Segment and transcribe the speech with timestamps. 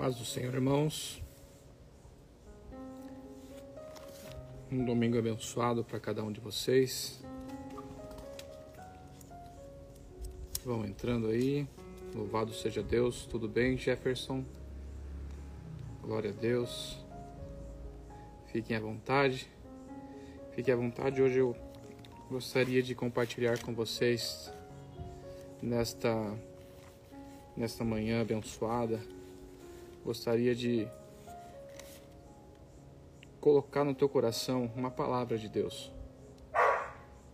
[0.00, 1.22] Paz do Senhor, irmãos.
[4.72, 7.22] Um domingo abençoado para cada um de vocês.
[10.64, 11.68] Vão entrando aí.
[12.14, 13.26] Louvado seja Deus.
[13.26, 14.42] Tudo bem, Jefferson?
[16.00, 16.96] Glória a Deus.
[18.46, 19.46] Fiquem à vontade.
[20.52, 21.20] Fiquem à vontade.
[21.20, 21.54] Hoje eu
[22.30, 24.50] gostaria de compartilhar com vocês
[25.60, 26.34] nesta
[27.54, 29.19] nesta manhã abençoada.
[30.04, 30.88] Gostaria de
[33.40, 35.92] colocar no teu coração uma palavra de Deus.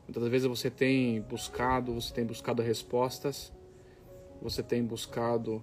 [0.06, 3.52] Muitas vezes você tem buscado, você tem buscado respostas,
[4.40, 5.62] você tem buscado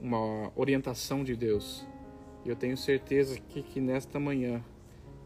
[0.00, 1.86] uma orientação de Deus.
[2.44, 4.62] E eu tenho certeza que, que nesta manhã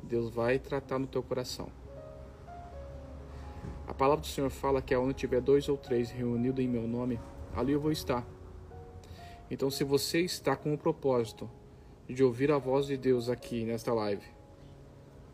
[0.05, 1.69] Deus vai tratar no teu coração.
[3.89, 7.19] A palavra do Senhor fala que onde tiver dois ou três reunidos em meu nome,
[7.57, 8.25] ali eu vou estar.
[9.51, 11.51] Então, se você está com o propósito
[12.09, 14.27] de ouvir a voz de Deus aqui nesta live,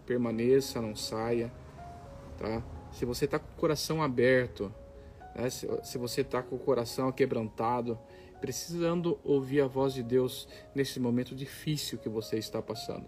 [0.06, 1.52] permaneça, não saia,
[2.38, 2.62] tá?
[2.92, 4.72] Se você está com o coração aberto,
[5.34, 5.50] né?
[5.50, 7.98] se, se você está com o coração quebrantado,
[8.40, 13.06] precisando ouvir a voz de Deus nesse momento difícil que você está passando.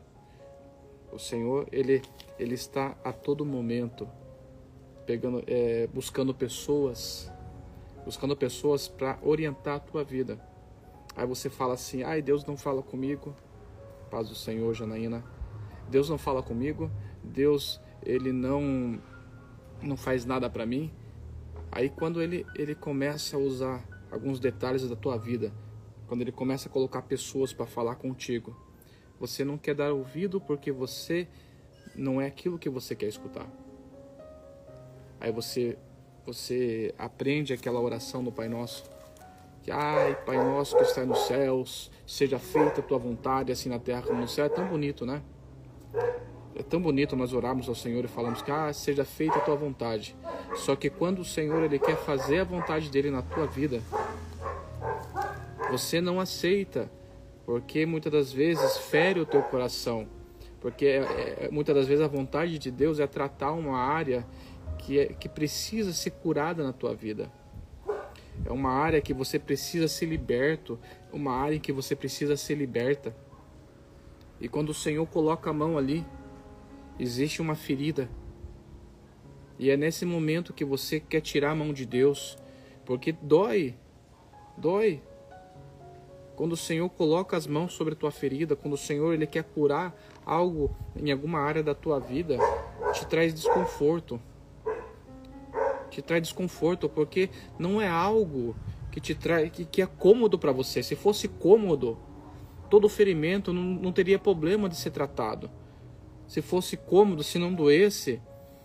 [1.12, 2.03] O Senhor, ele,
[2.39, 4.09] ele está a todo momento
[5.05, 7.31] pegando, é, buscando pessoas,
[8.05, 10.41] buscando pessoas para orientar a tua vida.
[11.17, 13.34] Aí você fala assim: ai, Deus não fala comigo.
[14.11, 15.25] Paz do Senhor, Janaína.
[15.89, 16.91] Deus não fala comigo.
[17.25, 19.00] Deus, ele não
[19.83, 20.92] não faz nada para mim.
[21.72, 25.53] Aí quando ele ele começa a usar alguns detalhes da tua vida,
[26.06, 28.55] quando ele começa a colocar pessoas para falar contigo,
[29.19, 31.27] você não quer dar ouvido porque você
[31.94, 33.47] não é aquilo que você quer escutar.
[35.19, 35.78] Aí você
[36.27, 38.84] você aprende aquela oração do Pai Nosso
[39.67, 43.81] que, ai, Pai nosso que está nos céus, seja feita a tua vontade, assim na
[43.81, 44.45] terra como no céu.
[44.45, 45.20] É tão bonito, né?
[46.55, 49.56] É tão bonito nós orarmos ao Senhor e falamos que, ah, seja feita a tua
[49.56, 50.16] vontade.
[50.55, 53.82] Só que quando o Senhor ele quer fazer a vontade dele na tua vida,
[55.69, 56.88] você não aceita,
[57.44, 60.06] porque muitas das vezes fere o teu coração.
[60.60, 64.25] Porque é, é, muitas das vezes a vontade de Deus é tratar uma área
[64.78, 67.28] que, é, que precisa ser curada na tua vida.
[68.45, 70.79] É uma área que você precisa ser liberto,
[71.13, 73.15] uma área em que você precisa ser liberta.
[74.41, 76.05] E quando o Senhor coloca a mão ali,
[76.99, 78.09] existe uma ferida.
[79.59, 82.37] E é nesse momento que você quer tirar a mão de Deus,
[82.85, 83.75] porque dói,
[84.57, 85.03] dói.
[86.37, 89.43] Quando o Senhor coloca as mãos sobre a tua ferida, quando o Senhor ele quer
[89.43, 92.37] curar algo em alguma área da tua vida,
[92.93, 94.21] te traz desconforto
[95.97, 98.55] te traz desconforto, porque não é algo
[98.93, 100.83] que te traz que, que é cômodo para você.
[100.83, 101.99] Se fosse cômodo,
[102.69, 105.51] todo ferimento não, não teria problema de ser tratado.
[106.27, 108.21] Se fosse cômodo, se não doesse,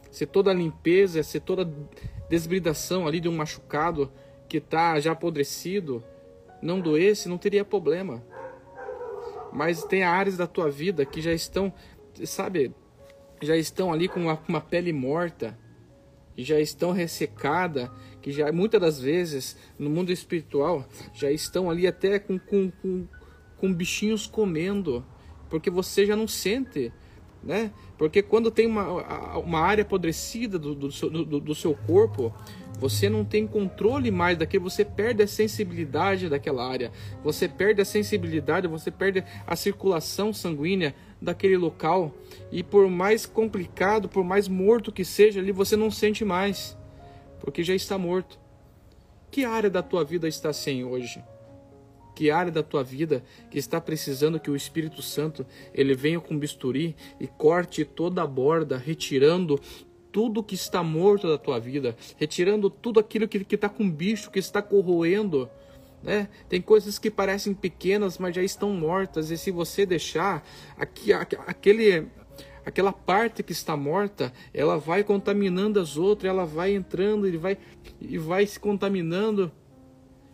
[0.09, 1.71] se toda a limpeza, se toda
[2.29, 4.11] desbridação ali de um machucado
[4.49, 6.03] que está já apodrecido
[6.61, 8.21] não doesse, não teria problema.
[9.53, 11.73] Mas tem áreas da tua vida que já estão,
[12.25, 12.75] sabe,
[13.41, 15.57] já estão ali com uma, uma pele morta,
[16.41, 17.87] que já estão ressecadas,
[18.19, 23.07] que já muitas das vezes no mundo espiritual já estão ali até com, com, com,
[23.57, 25.05] com bichinhos comendo,
[25.51, 26.91] porque você já não sente,
[27.43, 27.71] né?
[27.95, 32.33] Porque quando tem uma, uma área apodrecida do, do, do, do seu corpo,
[32.79, 36.91] você não tem controle mais daquilo, você perde a sensibilidade daquela área,
[37.23, 42.13] você perde a sensibilidade, você perde a circulação sanguínea daquele local.
[42.51, 46.77] E por mais complicado, por mais morto que seja ali, você não sente mais,
[47.39, 48.39] porque já está morto.
[49.29, 51.23] Que área da tua vida está sem hoje?
[52.15, 56.37] Que área da tua vida que está precisando que o Espírito Santo ele venha com
[56.37, 59.59] bisturi e corte toda a borda, retirando
[60.11, 64.39] tudo que está morto da tua vida, retirando tudo aquilo que está com bicho, que
[64.39, 65.49] está corroendo.
[66.03, 66.27] Né?
[66.49, 70.43] Tem coisas que parecem pequenas, mas já estão mortas, e se você deixar
[70.77, 72.07] aqui, aquele,
[72.65, 77.57] aquela parte que está morta, ela vai contaminando as outras, ela vai entrando e vai,
[77.99, 79.51] e vai se contaminando.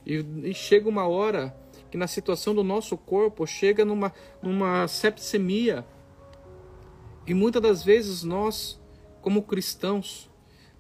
[0.06, 1.56] E, e chega uma hora
[1.92, 5.86] que na situação do nosso corpo chega numa, numa sepsemia.
[7.26, 8.80] E muitas das vezes nós
[9.22, 10.30] como cristãos,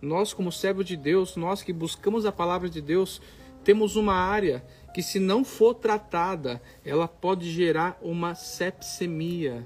[0.02, 3.22] nós como servos de Deus, nós que buscamos a palavra de Deus,
[3.64, 4.64] temos uma área
[4.98, 9.64] que se não for tratada, ela pode gerar uma sepsemia.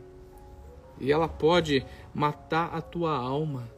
[1.00, 3.72] E ela pode matar a tua alma.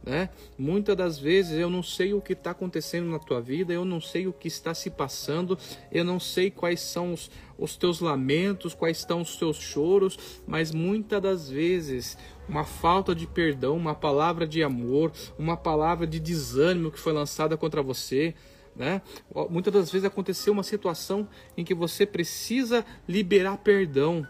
[0.00, 0.28] Né?
[0.56, 4.00] Muitas das vezes eu não sei o que está acontecendo na tua vida, eu não
[4.00, 5.58] sei o que está se passando,
[5.90, 7.28] eu não sei quais são os,
[7.58, 10.16] os teus lamentos, quais estão os teus choros,
[10.46, 12.16] mas muitas das vezes
[12.48, 17.56] uma falta de perdão, uma palavra de amor, uma palavra de desânimo que foi lançada
[17.56, 18.36] contra você,
[18.76, 19.02] né?
[19.50, 24.26] Muitas das vezes aconteceu uma situação em que você precisa liberar perdão.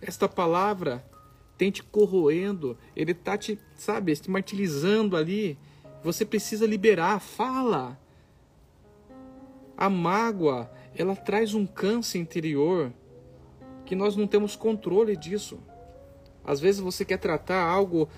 [0.00, 1.04] Esta palavra
[1.56, 5.58] tem te corroendo, ele está te, sabe, te martirizando ali.
[6.02, 7.98] Você precisa liberar, fala.
[9.76, 12.92] A mágoa, ela traz um câncer interior
[13.84, 15.58] que nós não temos controle disso.
[16.44, 18.08] Às vezes você quer tratar algo,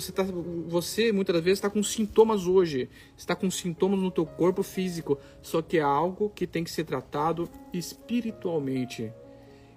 [0.00, 0.24] você tá,
[0.66, 5.18] você muitas das vezes está com sintomas hoje, está com sintomas no teu corpo físico,
[5.42, 9.12] só que é algo que tem que ser tratado espiritualmente.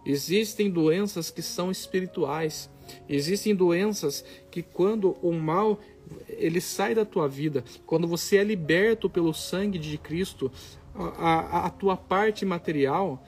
[0.06, 2.70] Existem doenças que são espirituais.
[3.08, 5.80] Existem doenças que quando o mal
[6.28, 10.52] ele sai da tua vida, quando você é liberto pelo sangue de Cristo,
[10.94, 13.24] a, a, a tua parte material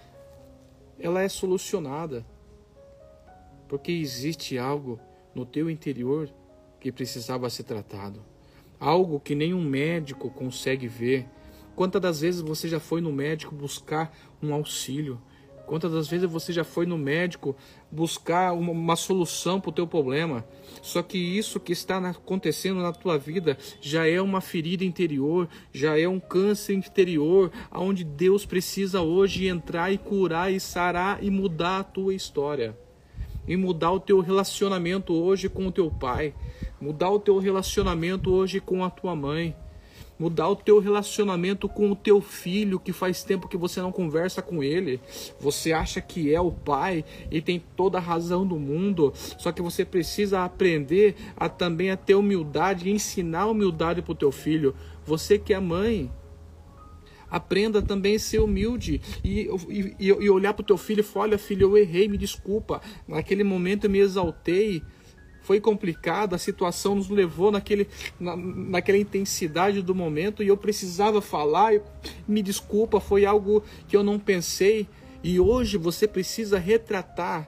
[1.00, 2.26] ela é solucionada.
[3.68, 5.00] Porque existe algo
[5.34, 6.30] no teu interior
[6.86, 8.22] que precisava ser tratado.
[8.80, 11.26] Algo que nenhum médico consegue ver.
[11.76, 15.20] Quantas das vezes você já foi no médico buscar um auxílio?
[15.66, 17.56] Quantas das vezes você já foi no médico
[17.92, 20.46] buscar uma, uma solução para o teu problema?
[20.80, 26.00] Só que isso que está acontecendo na tua vida já é uma ferida interior, já
[26.00, 31.80] é um câncer interior, aonde Deus precisa hoje entrar e curar e sarar e mudar
[31.80, 32.78] a tua história.
[33.48, 36.34] E mudar o teu relacionamento hoje com o teu pai,
[36.86, 39.56] mudar o teu relacionamento hoje com a tua mãe
[40.18, 44.42] mudar o teu relacionamento com o teu filho, que faz tempo que você não conversa
[44.42, 45.02] com ele.
[45.42, 49.62] Você acha que é o pai e tem toda a razão do mundo, só que
[49.62, 54.74] você precisa aprender a também a ter humildade ensinar humildade para o teu filho.
[55.06, 56.10] Você que é mãe,
[57.30, 59.50] aprenda também a ser humilde e,
[60.00, 62.82] e, e olhar para o teu filho e falar: olha, filho, eu errei, me desculpa.
[63.06, 64.82] Naquele momento eu me exaltei
[65.46, 67.88] foi complicado, a situação nos levou naquele,
[68.20, 71.74] na, naquela intensidade do momento e eu precisava falar.
[72.28, 74.90] Me desculpa, foi algo que eu não pensei.
[75.24, 77.48] E hoje você precisa retratar,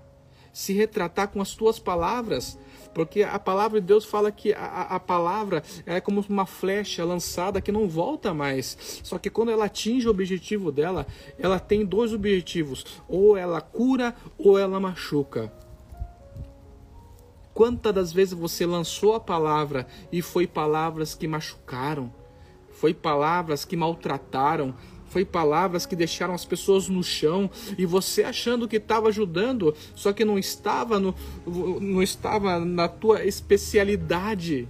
[0.53, 2.59] se retratar com as tuas palavras,
[2.93, 7.61] porque a palavra de Deus fala que a, a palavra é como uma flecha lançada
[7.61, 9.01] que não volta mais.
[9.03, 11.07] Só que quando ela atinge o objetivo dela,
[11.39, 15.51] ela tem dois objetivos: ou ela cura ou ela machuca.
[17.57, 22.13] Quantas das vezes você lançou a palavra e foi palavras que machucaram,
[22.69, 24.75] foi palavras que maltrataram,
[25.07, 30.13] foi palavras que deixaram as pessoas no chão e você achando que estava ajudando, só
[30.13, 31.15] que não estava no,
[31.81, 34.69] não estava na tua especialidade.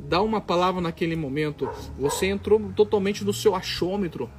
[0.00, 1.68] Dá uma palavra naquele momento,
[1.98, 4.30] você entrou totalmente no seu achômetro.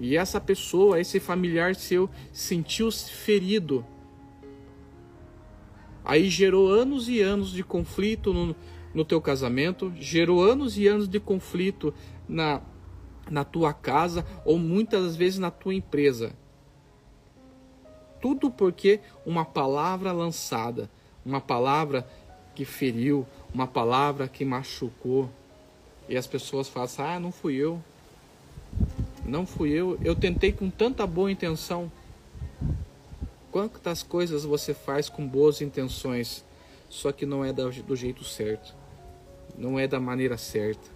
[0.00, 3.84] E essa pessoa, esse familiar seu, sentiu-se ferido
[6.06, 8.54] Aí gerou anos e anos de conflito no,
[8.94, 11.92] no teu casamento, gerou anos e anos de conflito
[12.28, 12.62] na,
[13.28, 16.32] na tua casa ou muitas vezes na tua empresa.
[18.20, 20.88] Tudo porque uma palavra lançada,
[21.24, 22.08] uma palavra
[22.54, 25.28] que feriu, uma palavra que machucou.
[26.08, 27.82] E as pessoas falam assim, ah, não fui eu.
[29.24, 29.98] Não fui eu.
[30.04, 31.90] Eu tentei com tanta boa intenção.
[33.56, 36.44] Quantas coisas você faz com boas intenções,
[36.90, 38.74] só que não é do jeito certo,
[39.56, 40.90] não é da maneira certa.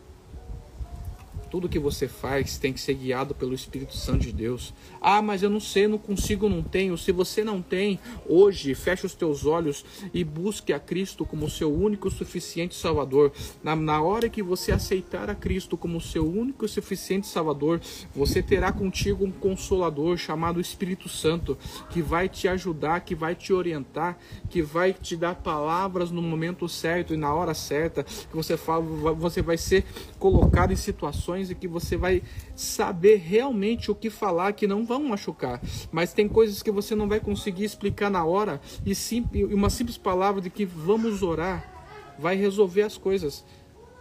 [1.51, 4.73] Tudo que você faz tem que ser guiado pelo Espírito Santo de Deus.
[5.01, 6.97] Ah, mas eu não sei, não consigo, não tenho.
[6.97, 11.73] Se você não tem, hoje feche os teus olhos e busque a Cristo como seu
[11.73, 13.33] único e suficiente Salvador.
[13.63, 17.81] Na, na hora que você aceitar a Cristo como seu único e suficiente Salvador,
[18.15, 21.57] você terá contigo um consolador chamado Espírito Santo,
[21.91, 26.69] que vai te ajudar, que vai te orientar, que vai te dar palavras no momento
[26.69, 28.83] certo e na hora certa, que você fala,
[29.15, 29.85] você vai ser
[30.19, 32.23] colocado em situações situações em que você vai
[32.55, 37.09] saber realmente o que falar que não vão machucar, mas tem coisas que você não
[37.09, 42.37] vai conseguir explicar na hora e sim, uma simples palavra de que vamos orar vai
[42.37, 43.45] resolver as coisas,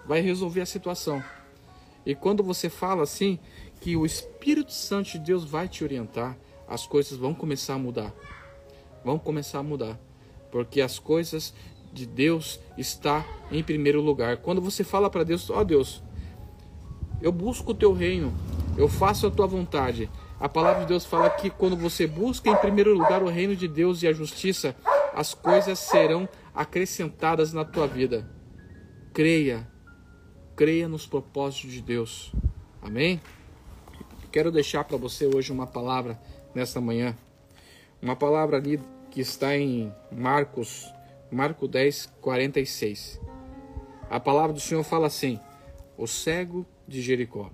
[0.05, 1.23] vai resolver a situação.
[2.05, 3.39] E quando você fala assim,
[3.79, 8.13] que o Espírito Santo de Deus vai te orientar, as coisas vão começar a mudar.
[9.03, 9.97] Vão começar a mudar.
[10.51, 11.53] Porque as coisas
[11.93, 14.37] de Deus está em primeiro lugar.
[14.37, 16.03] Quando você fala para Deus, ó oh, Deus,
[17.21, 18.33] eu busco o teu reino,
[18.77, 20.09] eu faço a tua vontade.
[20.39, 23.67] A palavra de Deus fala que quando você busca em primeiro lugar o reino de
[23.67, 24.75] Deus e a justiça,
[25.13, 28.29] as coisas serão acrescentadas na tua vida.
[29.13, 29.67] creia,
[30.55, 32.31] creia nos propósitos de Deus.
[32.81, 33.19] Amém?
[34.31, 36.19] Quero deixar para você hoje uma palavra
[36.53, 37.17] nesta manhã.
[38.01, 38.79] Uma palavra ali
[39.11, 40.85] que está em Marcos,
[41.31, 43.19] Marco 10, 46.
[44.09, 45.39] A palavra do Senhor fala assim:
[45.97, 47.49] O cego de Jericó.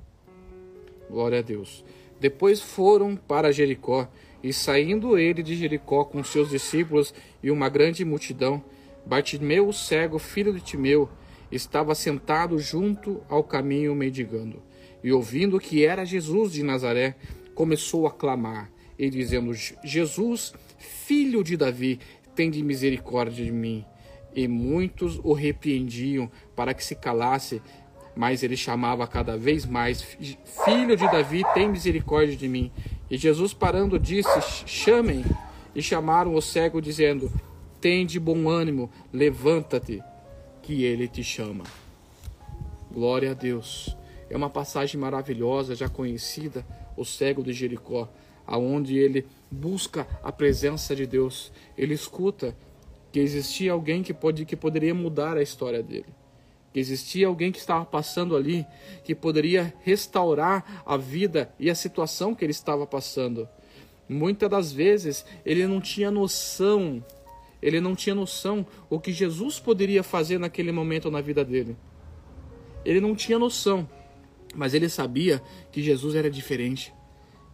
[1.10, 1.86] Glória a Deus.
[2.20, 4.10] Depois foram para Jericó,
[4.42, 7.14] e saindo ele de Jericó com seus discípulos
[7.44, 8.64] e uma grande multidão,
[9.06, 11.10] Bartimeu, o cego, filho de Timeu,
[11.52, 14.64] estava sentado junto ao caminho mendigando.
[15.04, 17.16] E ouvindo que era Jesus de Nazaré,
[17.54, 22.00] começou a clamar, e dizendo: Jesus, filho de Davi,
[22.36, 23.86] tem de misericórdia de mim.
[24.36, 27.62] E muitos o repreendiam para que se calasse,
[28.16, 32.72] mas ele chamava cada vez mais: Filho de Davi, tem misericórdia de mim.
[33.10, 35.26] E Jesus, parando, disse: Chamem.
[35.76, 37.30] E chamaram o cego, dizendo:
[37.82, 40.02] Tem de bom ânimo, levanta-te,
[40.62, 41.66] que ele te chama.
[42.92, 43.96] Glória a Deus.
[44.30, 48.10] É uma passagem maravilhosa, já conhecida, o cego de Jericó,
[48.48, 51.52] aonde ele busca a presença de Deus.
[51.78, 52.56] Ele escuta
[53.12, 56.08] que existia alguém que, pode, que poderia mudar a história dele
[56.76, 58.68] que existia alguém que estava passando ali,
[59.02, 63.48] que poderia restaurar a vida e a situação que ele estava passando.
[64.10, 67.02] Muitas das vezes ele não tinha noção,
[67.62, 71.78] ele não tinha noção o que Jesus poderia fazer naquele momento na vida dele.
[72.84, 73.88] Ele não tinha noção,
[74.54, 75.42] mas ele sabia
[75.72, 76.94] que Jesus era diferente.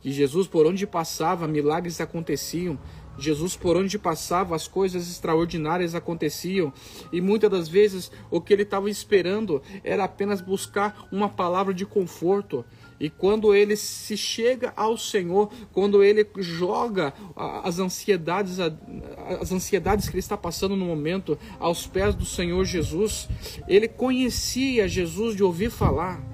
[0.02, 2.80] Que Jesus, por onde passava, milagres aconteciam,
[3.22, 6.74] Jesus, por onde passava, as coisas extraordinárias aconteciam,
[7.12, 11.86] e muitas das vezes o que ele estava esperando era apenas buscar uma palavra de
[11.86, 12.66] conforto.
[13.00, 20.14] E quando ele se chega ao Senhor, quando ele joga as ansiedades, as ansiedades que
[20.14, 23.28] ele está passando no momento aos pés do Senhor Jesus,
[23.68, 26.31] ele conhecia Jesus de ouvir falar.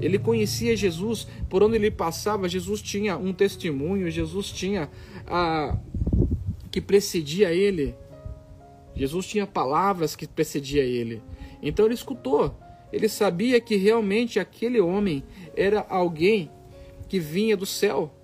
[0.00, 4.88] Ele conhecia Jesus, por onde ele passava, Jesus tinha um testemunho, Jesus tinha
[5.26, 5.76] a
[6.70, 7.94] que precedia ele.
[8.94, 11.22] Jesus tinha palavras que precedia ele.
[11.62, 12.54] Então ele escutou.
[12.92, 15.22] Ele sabia que realmente aquele homem
[15.56, 16.50] era alguém
[17.08, 18.14] que vinha do céu.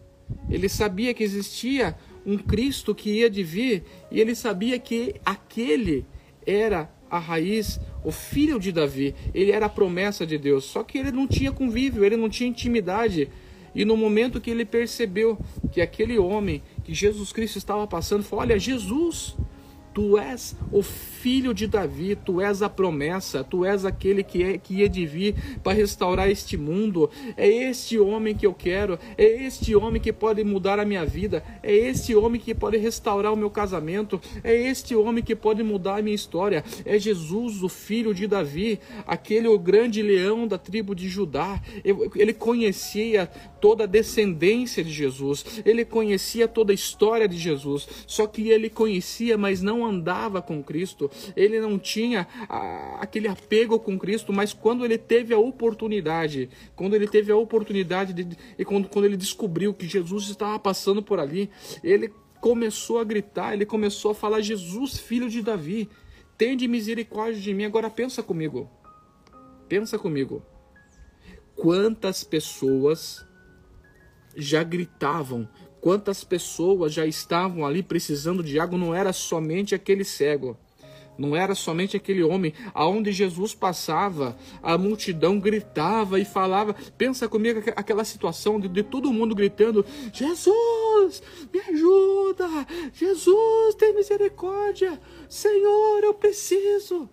[0.48, 6.06] Ele sabia que existia um Cristo que ia de vir e ele sabia que aquele
[6.46, 9.14] era a raiz, o filho de Davi.
[9.32, 10.64] Ele era a promessa de Deus.
[10.64, 13.28] Só que ele não tinha convívio, ele não tinha intimidade.
[13.74, 15.38] E no momento que ele percebeu
[15.72, 19.36] que aquele homem que Jesus Cristo estava passando, falou: Olha, Jesus,
[19.92, 24.58] tu és o filho de Davi, tu és a promessa, tu és aquele que, é,
[24.58, 27.08] que ia de vir para restaurar este mundo.
[27.34, 31.42] É este homem que eu quero, é este homem que pode mudar a minha vida,
[31.62, 36.00] é este homem que pode restaurar o meu casamento, é este homem que pode mudar
[36.00, 36.62] a minha história.
[36.84, 41.58] É Jesus, o filho de Davi, aquele o grande leão da tribo de Judá.
[42.14, 43.30] Ele conhecia
[43.62, 48.68] toda a descendência de Jesus, ele conhecia toda a história de Jesus, só que ele
[48.68, 54.52] conhecia, mas não andava com Cristo ele não tinha a, aquele apego com Cristo, mas
[54.52, 59.16] quando ele teve a oportunidade, quando ele teve a oportunidade de, e quando, quando ele
[59.16, 61.50] descobriu que Jesus estava passando por ali,
[61.82, 65.88] ele começou a gritar, ele começou a falar: Jesus, filho de Davi,
[66.36, 67.64] tem de misericórdia de mim.
[67.64, 68.70] Agora pensa comigo,
[69.68, 70.42] pensa comigo.
[71.56, 73.24] Quantas pessoas
[74.36, 75.48] já gritavam,
[75.80, 80.56] quantas pessoas já estavam ali precisando de água, não era somente aquele cego.
[81.16, 82.52] Não era somente aquele homem.
[82.72, 86.74] Aonde Jesus passava, a multidão gritava e falava.
[86.98, 92.48] Pensa comigo aquela situação de, de todo mundo gritando: Jesus, me ajuda!
[92.92, 95.00] Jesus, tem misericórdia!
[95.28, 97.08] Senhor, eu preciso!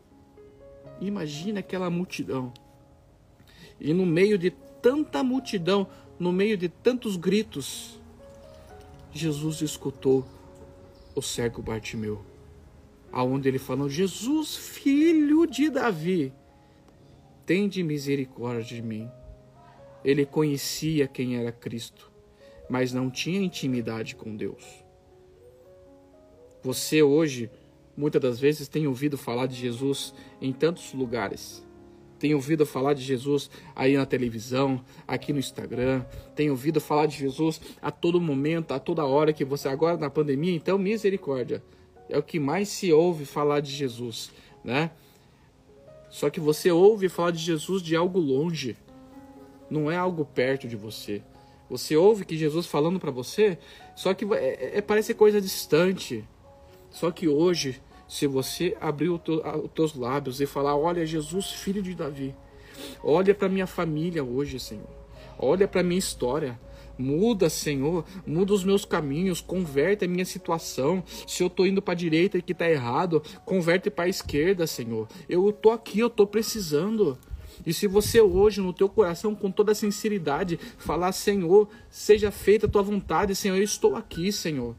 [0.99, 2.51] Imagina aquela multidão.
[3.79, 5.87] E no meio de tanta multidão,
[6.19, 7.99] no meio de tantos gritos,
[9.11, 10.25] Jesus escutou
[11.15, 12.30] o cego Bartimeu
[13.11, 16.33] aonde ele falou: Jesus, filho de Davi,
[17.45, 19.09] tem de misericórdia de mim.
[20.03, 22.11] Ele conhecia quem era Cristo,
[22.69, 24.83] mas não tinha intimidade com Deus.
[26.63, 27.51] Você hoje,
[27.95, 31.65] muitas das vezes, tem ouvido falar de Jesus em tantos lugares.
[32.17, 36.05] Tem ouvido falar de Jesus aí na televisão, aqui no Instagram.
[36.35, 40.09] Tem ouvido falar de Jesus a todo momento, a toda hora que você agora na
[40.09, 40.55] pandemia.
[40.55, 41.63] Então, misericórdia
[42.11, 44.31] é o que mais se ouve falar de Jesus,
[44.63, 44.91] né?
[46.09, 48.75] Só que você ouve falar de Jesus de algo longe,
[49.69, 51.23] não é algo perto de você.
[51.69, 53.57] Você ouve que Jesus falando para você,
[53.95, 56.25] só que é, é, parece coisa distante.
[56.89, 59.21] Só que hoje, se você abrir os
[59.73, 62.35] teus lábios e falar: Olha, Jesus, filho de Davi,
[63.01, 64.89] olha para minha família hoje, Senhor,
[65.39, 66.59] olha para minha história.
[67.01, 71.03] Muda, Senhor, muda os meus caminhos, converte a minha situação.
[71.25, 74.67] Se eu tô indo para a direita e que tá errado, converte para a esquerda,
[74.67, 75.07] Senhor.
[75.27, 77.17] Eu tô aqui, eu tô precisando.
[77.65, 82.69] E se você hoje, no teu coração, com toda sinceridade, falar, Senhor, seja feita a
[82.69, 84.75] tua vontade, Senhor, eu estou aqui, Senhor.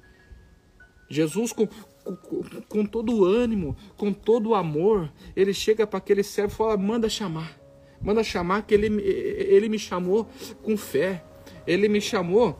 [1.08, 6.22] Jesus, com, com, com todo o ânimo, com todo o amor, ele chega para aquele
[6.22, 7.60] servo e fala: manda chamar.
[8.00, 10.28] Manda chamar, que ele, ele me chamou
[10.62, 11.24] com fé.
[11.66, 12.58] Ele me chamou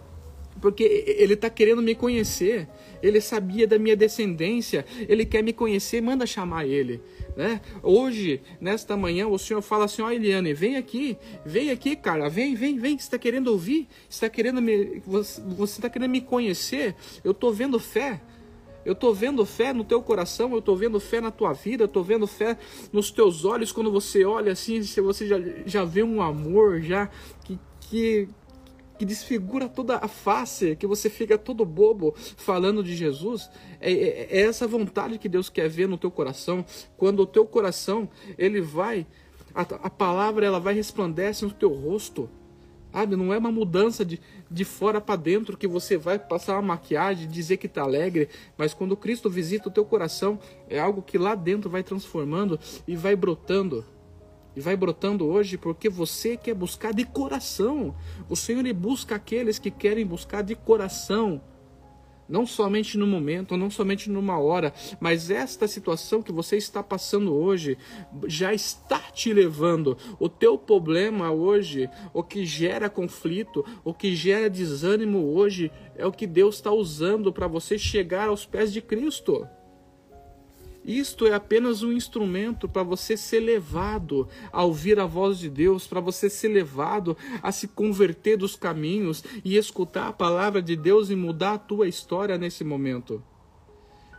[0.60, 0.84] porque
[1.18, 2.68] ele está querendo me conhecer.
[3.02, 4.84] Ele sabia da minha descendência.
[5.08, 6.00] Ele quer me conhecer.
[6.00, 7.00] Manda chamar ele.
[7.36, 7.60] Né?
[7.82, 12.28] Hoje, nesta manhã, o Senhor fala assim: Ó, oh, Eliane, vem aqui, vem aqui, cara,
[12.28, 12.96] vem, vem, vem.
[12.96, 13.88] Está querendo ouvir?
[14.08, 15.40] Está querendo me, você
[15.78, 16.94] está querendo me conhecer?
[17.24, 18.20] Eu estou vendo fé.
[18.84, 21.86] Eu estou vendo fé no teu coração, eu estou vendo fé na tua vida, eu
[21.86, 22.58] estou vendo fé
[22.92, 27.08] nos teus olhos quando você olha assim, você já, já vê um amor já
[27.44, 28.28] que, que,
[29.02, 33.50] que desfigura toda a face, que você fica todo bobo falando de Jesus.
[33.80, 36.64] É, é, é essa vontade que Deus quer ver no teu coração.
[36.96, 39.04] Quando o teu coração, ele vai,
[39.52, 42.30] a, a palavra ela vai resplandece no teu rosto.
[42.92, 46.62] Sabe, não é uma mudança de, de fora para dentro que você vai passar uma
[46.62, 51.18] maquiagem, dizer que está alegre, mas quando Cristo visita o teu coração, é algo que
[51.18, 52.56] lá dentro vai transformando
[52.86, 53.84] e vai brotando.
[54.54, 57.94] E vai brotando hoje porque você quer buscar de coração.
[58.28, 61.40] O Senhor ele busca aqueles que querem buscar de coração
[62.32, 67.34] não somente no momento, não somente numa hora, mas esta situação que você está passando
[67.34, 67.76] hoje
[68.26, 69.98] já está te levando.
[70.18, 76.12] O teu problema hoje, o que gera conflito, o que gera desânimo hoje, é o
[76.12, 79.46] que Deus está usando para você chegar aos pés de Cristo.
[80.84, 85.86] Isto é apenas um instrumento para você ser levado a ouvir a voz de Deus,
[85.86, 91.08] para você ser levado a se converter dos caminhos e escutar a palavra de Deus
[91.08, 93.22] e mudar a tua história nesse momento.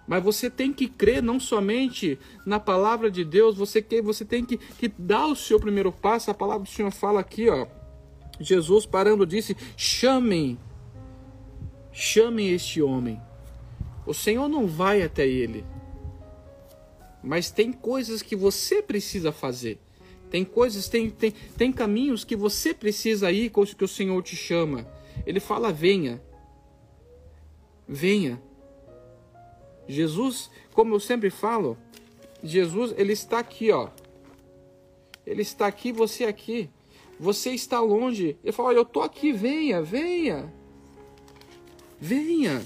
[0.07, 4.45] Mas você tem que crer não somente na palavra de Deus, você, quer, você tem
[4.45, 6.31] que, que dar o seu primeiro passo.
[6.31, 7.67] A palavra do Senhor fala aqui, ó.
[8.39, 10.57] Jesus parando disse: chamem,
[11.91, 13.21] chamem este homem.
[14.05, 15.65] O Senhor não vai até ele.
[17.23, 19.79] Mas tem coisas que você precisa fazer.
[20.29, 24.85] Tem coisas, tem, tem, tem caminhos que você precisa ir que o Senhor te chama.
[25.25, 26.21] Ele fala: venha.
[27.87, 28.41] Venha.
[29.87, 31.77] Jesus, como eu sempre falo,
[32.43, 33.89] Jesus, ele está aqui, ó.
[35.25, 36.69] Ele está aqui, você aqui.
[37.19, 38.35] Você está longe.
[38.43, 40.51] Ele fala: Olha, eu tô aqui, venha, venha.
[42.01, 42.61] Venha.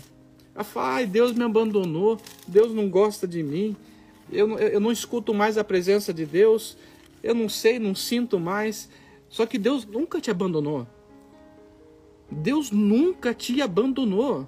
[0.56, 2.20] Ela fala: Ai, Deus me abandonou.
[2.48, 3.76] Deus não gosta de mim
[4.32, 6.78] eu, eu não escuto mais a presença de Deus,
[7.24, 8.90] eu não sei, não sinto mais.
[9.30, 10.88] Só que Deus nunca te abandonou.
[12.30, 14.48] Deus nunca te abandonou.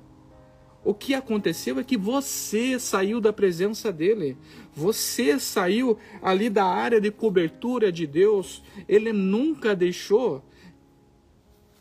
[0.83, 4.37] O que aconteceu é que você saiu da presença dele.
[4.73, 8.63] Você saiu ali da área de cobertura de Deus.
[8.87, 10.43] Ele nunca deixou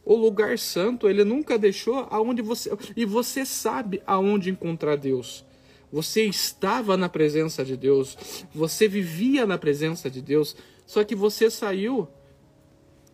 [0.05, 5.45] o lugar santo, ele nunca deixou aonde você e você sabe aonde encontrar Deus.
[5.91, 10.55] Você estava na presença de Deus, você vivia na presença de Deus,
[10.87, 12.09] só que você saiu.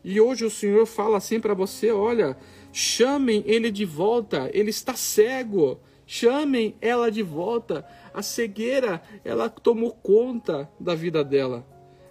[0.02, 2.36] E hoje o Senhor fala assim para você: olha,
[2.72, 5.80] chamem ele de volta, ele está cego.
[6.06, 7.84] Chamem ela de volta.
[8.12, 11.66] A cegueira, ela tomou conta da vida dela.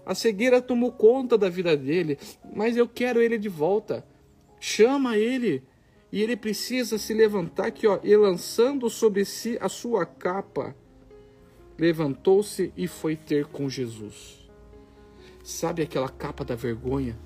[0.06, 2.17] A cegueira tomou conta da vida dele,
[2.54, 4.06] mas eu quero ele de volta.
[4.60, 5.63] Chama ele,
[6.13, 10.76] e ele precisa se levantar aqui, ó, e lançando sobre si a sua capa,
[11.76, 14.47] levantou-se e foi ter com Jesus.
[15.43, 17.17] Sabe aquela capa da vergonha?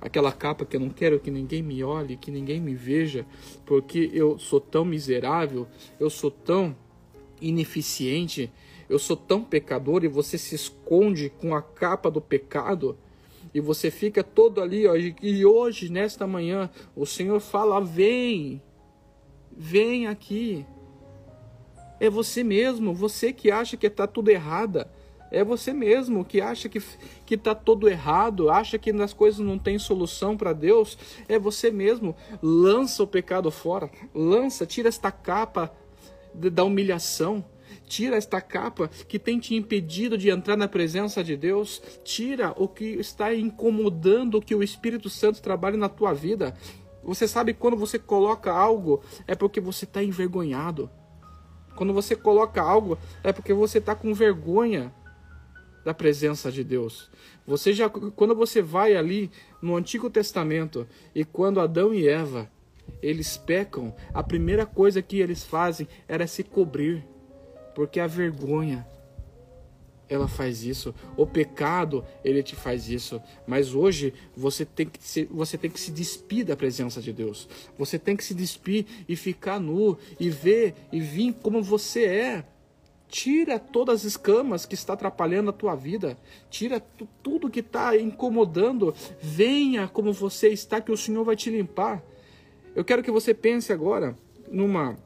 [0.00, 3.24] Aquela capa que eu não quero que ninguém me olhe, que ninguém me veja,
[3.64, 5.68] porque eu sou tão miserável,
[6.00, 6.76] eu sou tão
[7.40, 8.52] ineficiente,
[8.90, 12.98] eu sou tão pecador e você se esconde com a capa do pecado
[13.58, 18.62] e você fica todo ali, ó, e hoje, nesta manhã, o Senhor fala: vem,
[19.50, 20.64] vem aqui.
[21.98, 24.88] É você mesmo, você que acha que está tudo errada.
[25.32, 26.80] É você mesmo que acha que
[27.26, 30.96] que está tudo errado, acha que nas coisas não tem solução para Deus.
[31.28, 32.14] É você mesmo.
[32.40, 35.74] Lança o pecado fora, lança, tira esta capa
[36.32, 37.44] da humilhação
[37.88, 41.82] Tira esta capa que tem te impedido de entrar na presença de Deus.
[42.04, 46.54] Tira o que está incomodando que o Espírito Santo trabalhe na tua vida.
[47.02, 50.90] Você sabe quando você coloca algo é porque você está envergonhado.
[51.74, 54.92] Quando você coloca algo, é porque você está com vergonha
[55.84, 57.10] da presença de Deus.
[57.46, 59.30] Você já quando você vai ali
[59.62, 62.50] no Antigo Testamento e quando Adão e Eva
[63.02, 67.06] eles pecam, a primeira coisa que eles fazem era se cobrir,
[67.78, 68.84] porque a vergonha
[70.08, 75.26] ela faz isso, o pecado ele te faz isso, mas hoje você tem que se,
[75.26, 77.48] você tem que se despir da presença de Deus.
[77.78, 82.44] Você tem que se despir e ficar nu e ver e vir como você é.
[83.06, 86.18] Tira todas as escamas que está atrapalhando a tua vida.
[86.50, 86.80] Tira
[87.22, 88.92] tudo que está incomodando.
[89.22, 92.02] Venha como você está, que o Senhor vai te limpar.
[92.74, 94.18] Eu quero que você pense agora
[94.50, 94.98] numa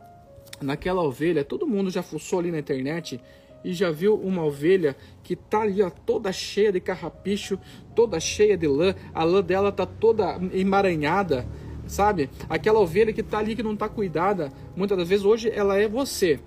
[0.62, 1.44] naquela ovelha.
[1.44, 3.20] Todo mundo já fuçou ali na internet
[3.64, 7.58] e já viu uma ovelha que tá ali ó, toda cheia de carrapicho,
[7.94, 8.94] toda cheia de lã.
[9.14, 11.46] A lã dela tá toda emaranhada,
[11.86, 12.28] sabe?
[12.48, 14.52] Aquela ovelha que tá ali que não tá cuidada.
[14.76, 16.40] Muitas das vezes hoje ela é você.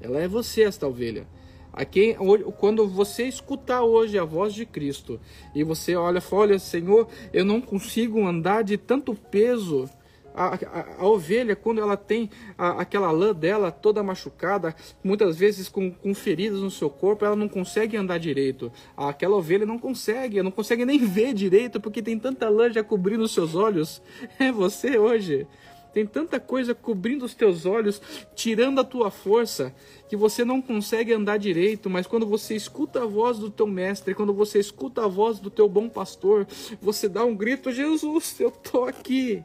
[0.00, 1.26] Ela é você, esta ovelha.
[1.72, 2.16] A quem,
[2.58, 5.20] quando você escutar hoje a voz de Cristo
[5.54, 9.88] e você olha, olha, Senhor, eu não consigo andar de tanto peso.
[10.34, 15.68] A, a, a ovelha, quando ela tem a, aquela lã dela toda machucada, muitas vezes
[15.68, 18.72] com, com, feridas no seu corpo, ela não consegue andar direito.
[18.96, 23.24] Aquela ovelha não consegue, não consegue nem ver direito porque tem tanta lã já cobrindo
[23.24, 24.02] os seus olhos.
[24.38, 25.46] É você hoje.
[25.92, 28.00] Tem tanta coisa cobrindo os teus olhos,
[28.34, 29.74] tirando a tua força,
[30.08, 34.14] que você não consegue andar direito, mas quando você escuta a voz do teu mestre,
[34.14, 36.46] quando você escuta a voz do teu bom pastor,
[36.80, 39.42] você dá um grito: Jesus, eu tô aqui.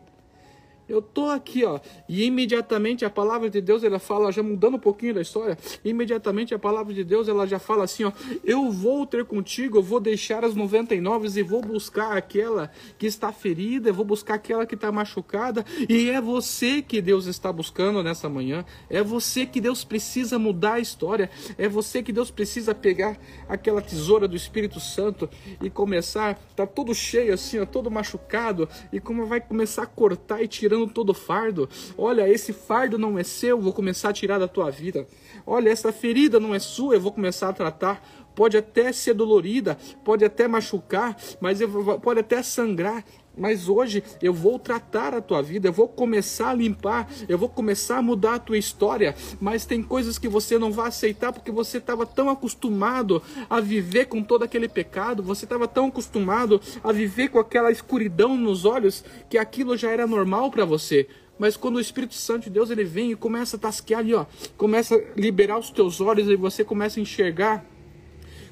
[0.88, 1.80] Eu tô aqui, ó.
[2.08, 6.54] E imediatamente a palavra de Deus, ela fala, já mudando um pouquinho da história, imediatamente
[6.54, 8.12] a palavra de Deus, ela já fala assim, ó,
[8.44, 13.32] eu vou ter contigo, eu vou deixar as 99 e vou buscar aquela que está
[13.32, 18.04] ferida, eu vou buscar aquela que está machucada, e é você que Deus está buscando
[18.04, 18.64] nessa manhã.
[18.90, 21.30] É você que Deus precisa mudar a história.
[21.58, 23.18] É você que Deus precisa pegar
[23.48, 25.30] aquela tesoura do Espírito Santo
[25.62, 30.42] e começar, tá todo cheio assim, ó, todo machucado, e como vai começar a cortar
[30.44, 31.70] e tirar tirando todo fardo.
[31.98, 35.08] Olha, esse fardo não é seu, vou começar a tirar da tua vida.
[35.46, 38.06] Olha, essa ferida não é sua, eu vou começar a tratar.
[38.36, 41.60] Pode até ser dolorida, pode até machucar, mas
[42.04, 43.06] pode até sangrar,
[43.38, 47.50] mas hoje eu vou tratar a tua vida, eu vou começar a limpar, eu vou
[47.50, 49.16] começar a mudar a tua história.
[49.40, 54.06] Mas tem coisas que você não vai aceitar porque você estava tão acostumado a viver
[54.06, 59.04] com todo aquele pecado, você estava tão acostumado a viver com aquela escuridão nos olhos
[59.30, 61.08] que aquilo já era normal para você.
[61.38, 64.26] Mas quando o Espírito Santo de Deus ele vem e começa a tasquear ali, ó,
[64.58, 67.66] começa a liberar os teus olhos e você começa a enxergar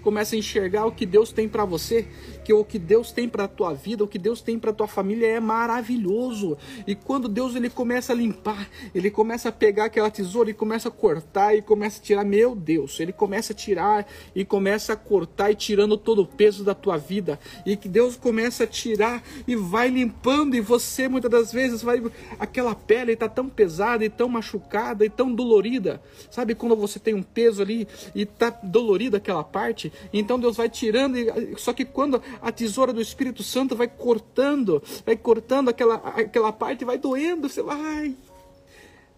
[0.04, 2.06] começa a enxergar o que Deus tem para você,
[2.44, 4.74] que o que Deus tem para a tua vida, o que Deus tem para a
[4.74, 6.58] tua família é maravilhoso.
[6.86, 10.90] E quando Deus ele começa a limpar, ele começa a pegar aquela tesoura e começa
[10.90, 14.96] a cortar e começa a tirar, meu Deus, ele começa a tirar e começa a
[14.96, 17.40] cortar e tirando todo o peso da tua vida.
[17.66, 22.04] E que Deus começa a tirar e vai limpando e você muitas das vezes vai
[22.40, 26.02] aquela pele está tão pesada e tão machucada e tão dolorida.
[26.30, 29.92] Sabe quando você tem um peso ali e tá dolorida aquela parte?
[30.12, 31.16] Então Deus vai tirando,
[31.58, 36.86] só que quando a tesoura do Espírito Santo vai cortando, vai cortando aquela, aquela parte,
[36.86, 38.16] vai doendo, você vai,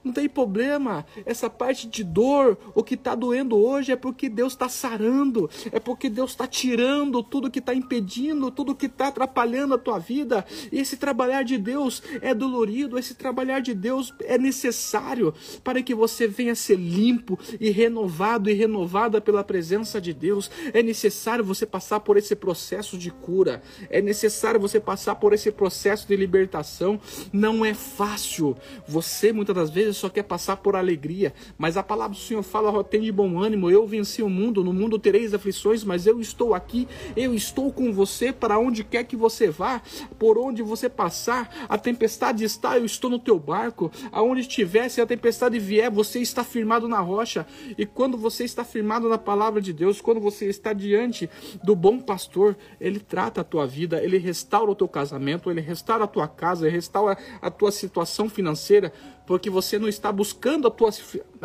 [0.05, 1.05] não tem problema.
[1.25, 5.79] Essa parte de dor, o que está doendo hoje é porque Deus está sarando, é
[5.79, 10.45] porque Deus está tirando tudo que está impedindo, tudo que está atrapalhando a tua vida.
[10.71, 15.95] E esse trabalhar de Deus é dolorido, esse trabalhar de Deus é necessário para que
[15.95, 20.51] você venha ser limpo e renovado e renovada pela presença de Deus.
[20.71, 25.51] É necessário você passar por esse processo de cura, é necessário você passar por esse
[25.51, 26.99] processo de libertação.
[27.33, 28.55] Não é fácil.
[28.87, 32.84] Você muitas das vezes só quer passar por alegria, mas a palavra do Senhor fala:
[32.84, 36.53] tem de bom ânimo, eu venci o mundo, no mundo tereis aflições, mas eu estou
[36.53, 39.81] aqui, eu estou com você para onde quer que você vá,
[40.19, 45.01] por onde você passar, a tempestade está, eu estou no teu barco, aonde estiver, se
[45.01, 47.45] a tempestade vier, você está firmado na rocha,
[47.77, 51.29] e quando você está firmado na palavra de Deus, quando você está diante
[51.63, 56.03] do bom pastor, ele trata a tua vida, ele restaura o teu casamento, ele restaura
[56.03, 58.91] a tua casa, ele restaura a tua situação financeira,
[59.25, 60.91] porque você não está buscando a tua,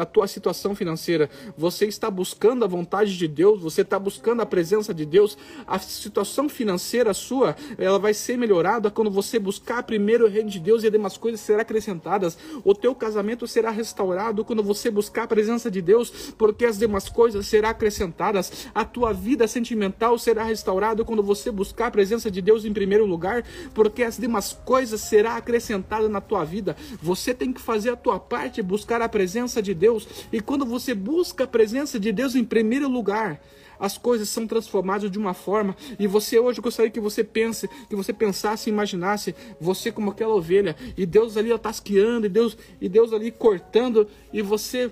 [0.01, 4.47] a tua situação financeira, você está buscando a vontade de Deus, você está buscando a
[4.47, 5.37] presença de Deus.
[5.67, 10.59] A situação financeira sua, ela vai ser melhorada quando você buscar primeiro o reino de
[10.59, 12.39] Deus e as demais coisas serão acrescentadas.
[12.65, 17.09] O teu casamento será restaurado quando você buscar a presença de Deus, porque as demais
[17.09, 18.69] coisas serão acrescentadas.
[18.75, 23.05] A tua vida sentimental será restaurada quando você buscar a presença de Deus em primeiro
[23.05, 26.77] lugar, porque as demais coisas serão acrescentadas na tua vida.
[27.03, 30.07] Você tem que fazer a tua parte, buscar a presença de Deus Deus.
[30.33, 33.41] E quando você busca a presença de Deus em primeiro lugar,
[33.79, 35.75] as coisas são transformadas de uma forma.
[35.99, 40.77] E você hoje gostaria que você pense, que você pensasse, imaginasse você como aquela ovelha
[40.97, 44.91] e Deus ali ó, tasqueando e Deus e Deus ali cortando e você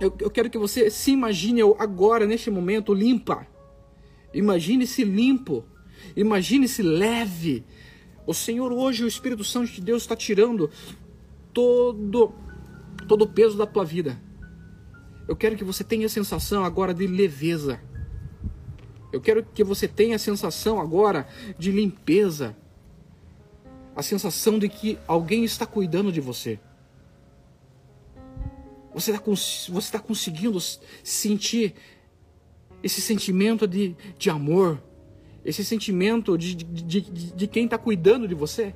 [0.00, 3.46] eu, eu quero que você se imagine agora neste momento limpa.
[4.32, 5.64] Imagine-se limpo.
[6.16, 7.64] Imagine-se leve.
[8.24, 10.70] O Senhor hoje, o Espírito Santo de Deus está tirando
[11.52, 12.32] todo
[13.08, 14.20] todo o peso da tua vida.
[15.26, 17.80] Eu quero que você tenha a sensação agora de leveza.
[19.12, 21.26] Eu quero que você tenha a sensação agora
[21.58, 22.56] de limpeza.
[23.96, 26.60] A sensação de que alguém está cuidando de você.
[28.94, 29.22] Você está
[29.72, 30.58] você tá conseguindo
[31.02, 31.74] sentir
[32.82, 34.82] esse sentimento de, de amor,
[35.44, 38.74] esse sentimento de, de, de, de quem está cuidando de você?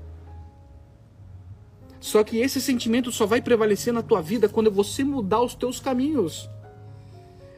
[2.02, 5.78] Só que esse sentimento só vai prevalecer na tua vida quando você mudar os teus
[5.78, 6.50] caminhos.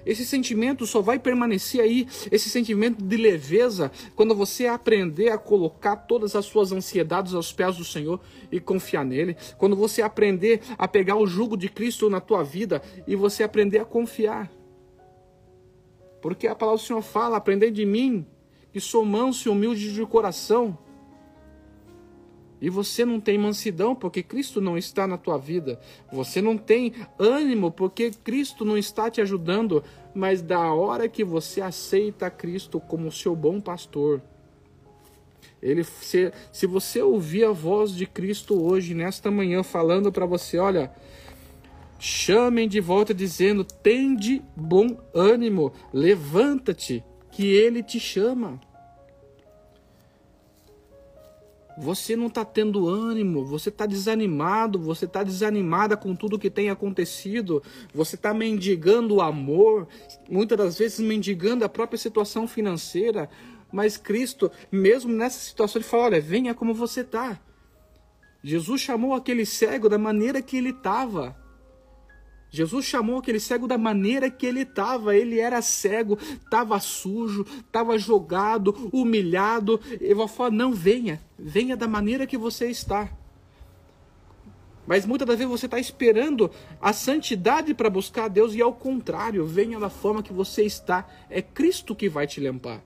[0.04, 5.96] Esse sentimento só vai permanecer aí, esse sentimento de leveza, quando você aprender a colocar
[5.96, 8.20] todas as suas ansiedades aos pés do Senhor
[8.52, 9.34] e confiar nele.
[9.56, 13.78] Quando você aprender a pegar o jugo de Cristo na tua vida e você aprender
[13.78, 14.52] a confiar.
[16.20, 18.26] Porque a palavra do Senhor fala: aprender de mim,
[18.74, 20.76] que sou manso e humilde de coração
[22.64, 25.78] e você não tem mansidão porque Cristo não está na tua vida.
[26.10, 29.84] Você não tem ânimo porque Cristo não está te ajudando.
[30.14, 34.22] Mas da hora que você aceita Cristo como seu bom pastor,
[35.60, 40.56] ele, se, se você ouvir a voz de Cristo hoje, nesta manhã, falando para você:
[40.56, 40.90] olha,
[41.98, 48.58] chamem de volta dizendo: tende bom ânimo, levanta-te, que ele te chama.
[51.76, 56.70] Você não está tendo ânimo, você está desanimado, você está desanimada com tudo que tem
[56.70, 59.88] acontecido, você está mendigando o amor,
[60.30, 63.28] muitas das vezes mendigando a própria situação financeira,
[63.72, 67.40] mas Cristo, mesmo nessa situação, ele fala: olha, venha como você está.
[68.40, 71.34] Jesus chamou aquele cego da maneira que ele estava.
[72.54, 75.16] Jesus chamou aquele cego da maneira que ele estava.
[75.16, 79.80] Ele era cego, estava sujo, estava jogado, humilhado.
[80.00, 83.10] Eu vou falar: não, venha, venha da maneira que você está.
[84.86, 86.48] Mas muitas das vezes você está esperando
[86.80, 91.08] a santidade para buscar a Deus e ao contrário, venha da forma que você está.
[91.28, 92.84] É Cristo que vai te limpar.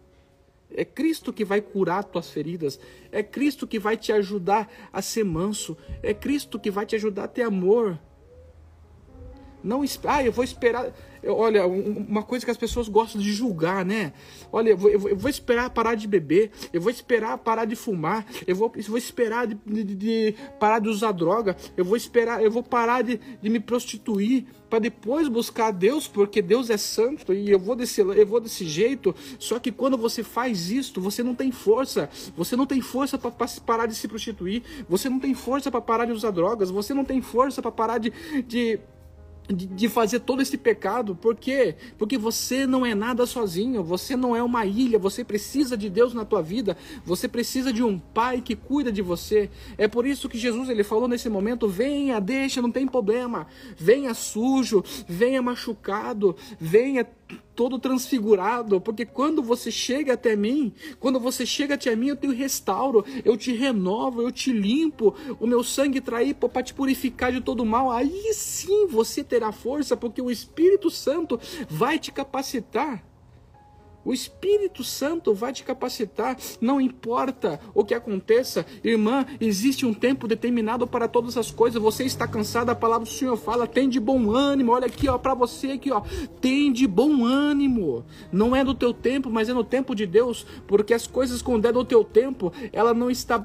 [0.70, 2.80] É Cristo que vai curar tuas feridas.
[3.12, 5.76] É Cristo que vai te ajudar a ser manso.
[6.02, 7.98] É Cristo que vai te ajudar a ter amor.
[9.62, 10.92] Não, ah, eu vou esperar.
[11.26, 14.12] Olha, uma coisa que as pessoas gostam de julgar, né?
[14.52, 18.24] Olha, eu vou, eu vou esperar parar de beber, eu vou esperar parar de fumar,
[18.46, 22.42] eu vou, eu vou esperar de, de, de parar de usar droga, eu vou esperar,
[22.42, 27.32] eu vou parar de, de me prostituir para depois buscar Deus, porque Deus é santo
[27.32, 29.14] e eu vou desse, eu vou desse jeito.
[29.38, 33.32] Só que quando você faz isto, você não tem força, você não tem força para
[33.64, 37.04] parar de se prostituir, você não tem força para parar de usar drogas, você não
[37.04, 38.78] tem força para parar de, de
[39.48, 41.14] de, de, fazer todo esse pecado.
[41.14, 41.74] Por quê?
[41.96, 46.12] Porque você não é nada sozinho, você não é uma ilha, você precisa de Deus
[46.12, 49.50] na tua vida, você precisa de um pai que cuida de você.
[49.76, 53.46] É por isso que Jesus ele falou nesse momento: venha, deixa, não tem problema.
[53.76, 57.06] Venha sujo, venha machucado, venha
[57.54, 62.28] todo transfigurado, porque quando você chega até mim, quando você chega até mim, eu te
[62.32, 67.40] restauro, eu te renovo, eu te limpo, o meu sangue trair para te purificar de
[67.40, 67.90] todo mal.
[67.90, 71.38] Aí sim você terá força, porque o Espírito Santo
[71.68, 73.04] vai te capacitar.
[74.08, 78.64] O Espírito Santo vai te capacitar, não importa o que aconteça.
[78.82, 81.82] Irmã, existe um tempo determinado para todas as coisas.
[81.82, 84.72] Você está cansado, a palavra do Senhor fala: tem de bom ânimo.
[84.72, 86.00] Olha aqui, ó, para você aqui, ó.
[86.40, 88.02] Tem de bom ânimo.
[88.32, 91.66] Não é no teu tempo, mas é no tempo de Deus, porque as coisas quando
[91.66, 93.44] é no teu tempo, ela não está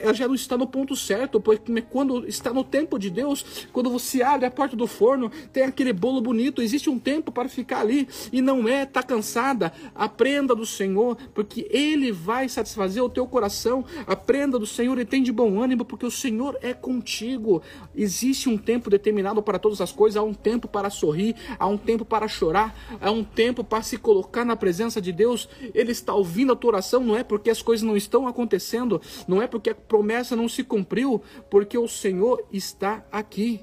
[0.00, 3.88] ela já não está no ponto certo, porque quando está no tempo de Deus, quando
[3.88, 7.82] você abre a porta do forno, tem aquele bolo bonito, existe um tempo para ficar
[7.82, 13.26] ali e não é tá cansada Aprenda do Senhor, porque Ele vai satisfazer o teu
[13.26, 13.84] coração.
[14.06, 17.60] Aprenda do Senhor e tem de bom ânimo, porque o Senhor é contigo.
[17.94, 20.16] Existe um tempo determinado para todas as coisas.
[20.16, 23.98] Há um tempo para sorrir, há um tempo para chorar, há um tempo para se
[23.98, 25.50] colocar na presença de Deus.
[25.74, 29.42] Ele está ouvindo a tua oração, não é porque as coisas não estão acontecendo, não
[29.42, 33.60] é porque a promessa não se cumpriu, porque o Senhor está aqui.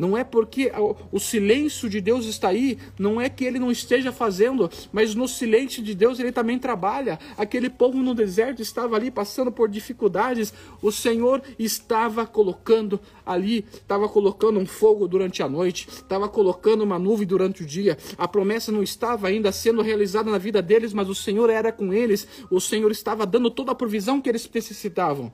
[0.00, 0.72] Não é porque
[1.12, 5.28] o silêncio de Deus está aí, não é que ele não esteja fazendo, mas no
[5.28, 7.18] silêncio de Deus ele também trabalha.
[7.36, 14.08] Aquele povo no deserto estava ali passando por dificuldades, o Senhor estava colocando ali, estava
[14.08, 17.98] colocando um fogo durante a noite, estava colocando uma nuvem durante o dia.
[18.16, 21.92] A promessa não estava ainda sendo realizada na vida deles, mas o Senhor era com
[21.92, 25.30] eles, o Senhor estava dando toda a provisão que eles necessitavam.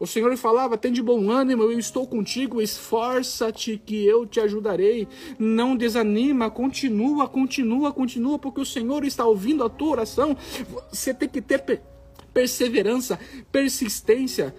[0.00, 5.08] O Senhor falava: tem de bom ânimo, eu estou contigo, esforça-te que eu te ajudarei.
[5.38, 10.36] Não desanima, continua, continua, continua, porque o Senhor está ouvindo a tua oração.
[10.90, 11.82] Você tem que ter
[12.32, 13.18] perseverança,
[13.50, 14.54] persistência,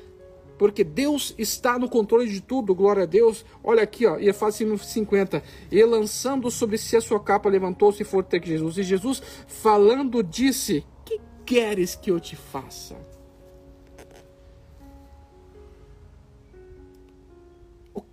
[0.57, 3.45] porque Deus está no controle de tudo, glória a Deus.
[3.63, 5.41] Olha aqui, ó, Efésios 50.
[5.71, 8.77] E lançando sobre si a sua capa, levantou-se e foi ter Jesus.
[8.77, 12.97] E Jesus, falando, disse: Que queres que eu te faça?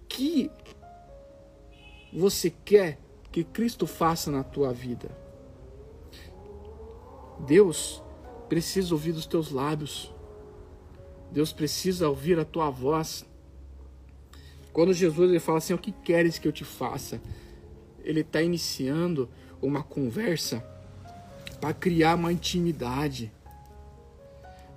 [0.09, 0.51] Que
[2.13, 2.99] você quer
[3.31, 5.11] que Cristo faça na tua vida?
[7.47, 8.03] Deus
[8.49, 10.13] precisa ouvir dos teus lábios.
[11.31, 13.27] Deus precisa ouvir a tua voz.
[14.73, 17.21] Quando Jesus ele fala assim: O que queres que eu te faça?
[18.05, 19.29] Ele está iniciando
[19.61, 20.65] uma conversa
[21.61, 23.33] para criar uma intimidade.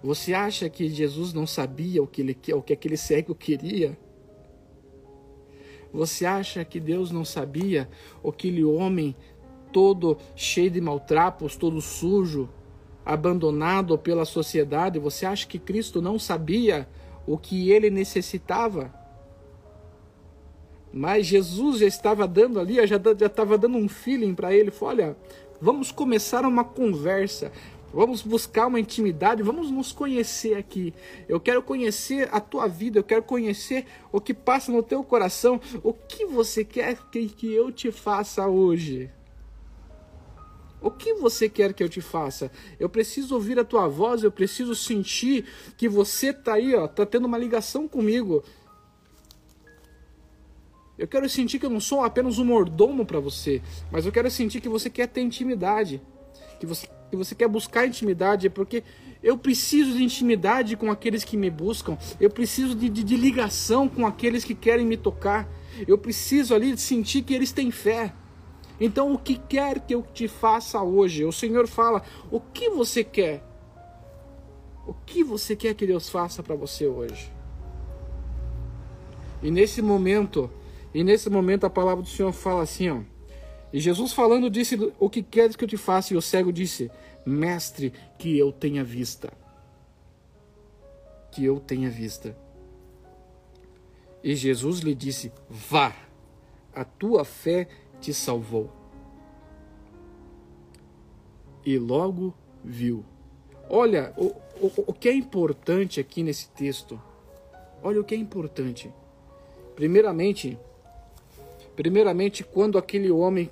[0.02, 3.98] Você acha que Jesus não sabia o que ele o que aquele cego queria?
[5.93, 7.89] Você acha que Deus não sabia
[8.25, 9.15] aquele homem
[9.71, 12.49] todo cheio de maltrapos, todo sujo,
[13.06, 14.99] abandonado pela sociedade?
[14.99, 16.88] Você acha que Cristo não sabia
[17.25, 18.93] o que ele necessitava?
[20.91, 24.71] Mas Jesus já estava dando ali, já, já estava dando um feeling para ele.
[24.71, 25.17] Falou, olha,
[25.62, 27.52] vamos começar uma conversa.
[27.91, 30.93] Vamos buscar uma intimidade, vamos nos conhecer aqui.
[31.28, 35.60] Eu quero conhecer a tua vida, eu quero conhecer o que passa no teu coração.
[35.84, 39.10] O que você quer que, eu te faça hoje?
[40.82, 42.52] O que você quer que eu te faça?
[42.80, 47.06] Eu preciso ouvir a tua voz, eu preciso sentir que você está aí, ó, tá
[47.06, 48.43] tendo uma ligação comigo.
[50.97, 54.30] Eu quero sentir que eu não sou apenas um mordomo para você, mas eu quero
[54.30, 56.02] sentir que você quer ter intimidade,
[56.60, 58.84] que você que você quer buscar intimidade, é porque
[59.22, 63.89] eu preciso de intimidade com aqueles que me buscam, eu preciso de, de, de ligação
[63.89, 65.50] com aqueles que querem me tocar,
[65.88, 68.13] eu preciso ali sentir que eles têm fé.
[68.80, 71.26] Então, o que quer que eu te faça hoje?
[71.26, 73.43] O Senhor fala: o que você quer?
[74.88, 77.32] O que você quer que Deus faça para você hoje?
[79.43, 80.50] E nesse momento,
[80.93, 83.02] e nesse momento a palavra do Senhor fala assim, ó.
[83.71, 86.13] E Jesus falando disse: O que queres que eu te faça?
[86.13, 86.91] E o cego disse:
[87.25, 89.32] Mestre, que eu tenha vista.
[91.32, 92.36] Que eu tenha vista.
[94.23, 95.95] E Jesus lhe disse: Vá,
[96.73, 97.67] a tua fé
[98.01, 98.71] te salvou.
[101.65, 103.05] E logo viu.
[103.69, 104.27] Olha o,
[104.60, 106.99] o, o que é importante aqui nesse texto.
[107.84, 108.91] Olha o que é importante.
[109.75, 110.58] Primeiramente,
[111.75, 113.49] primeiramente quando aquele homem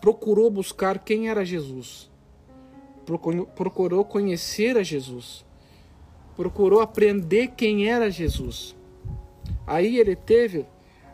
[0.00, 2.10] procurou buscar quem era Jesus,
[3.54, 5.44] procurou conhecer a Jesus,
[6.36, 8.76] procurou aprender quem era Jesus.
[9.66, 10.66] Aí ele teve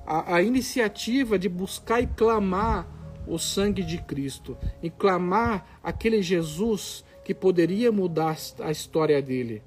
[0.07, 2.87] a, a iniciativa de buscar e clamar
[3.27, 9.63] o sangue de Cristo, e clamar aquele Jesus que poderia mudar a história dele.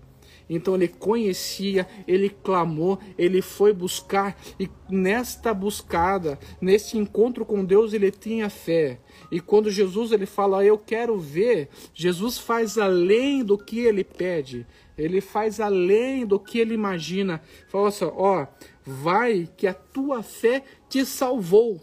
[0.49, 7.93] Então ele conhecia, ele clamou, ele foi buscar e nesta buscada, nesse encontro com Deus,
[7.93, 8.99] ele tinha fé.
[9.31, 14.65] E quando Jesus ele fala, eu quero ver, Jesus faz além do que ele pede.
[14.97, 17.41] Ele faz além do que ele imagina.
[17.67, 18.47] Fala assim, ó,
[18.83, 21.79] vai que a tua fé te salvou.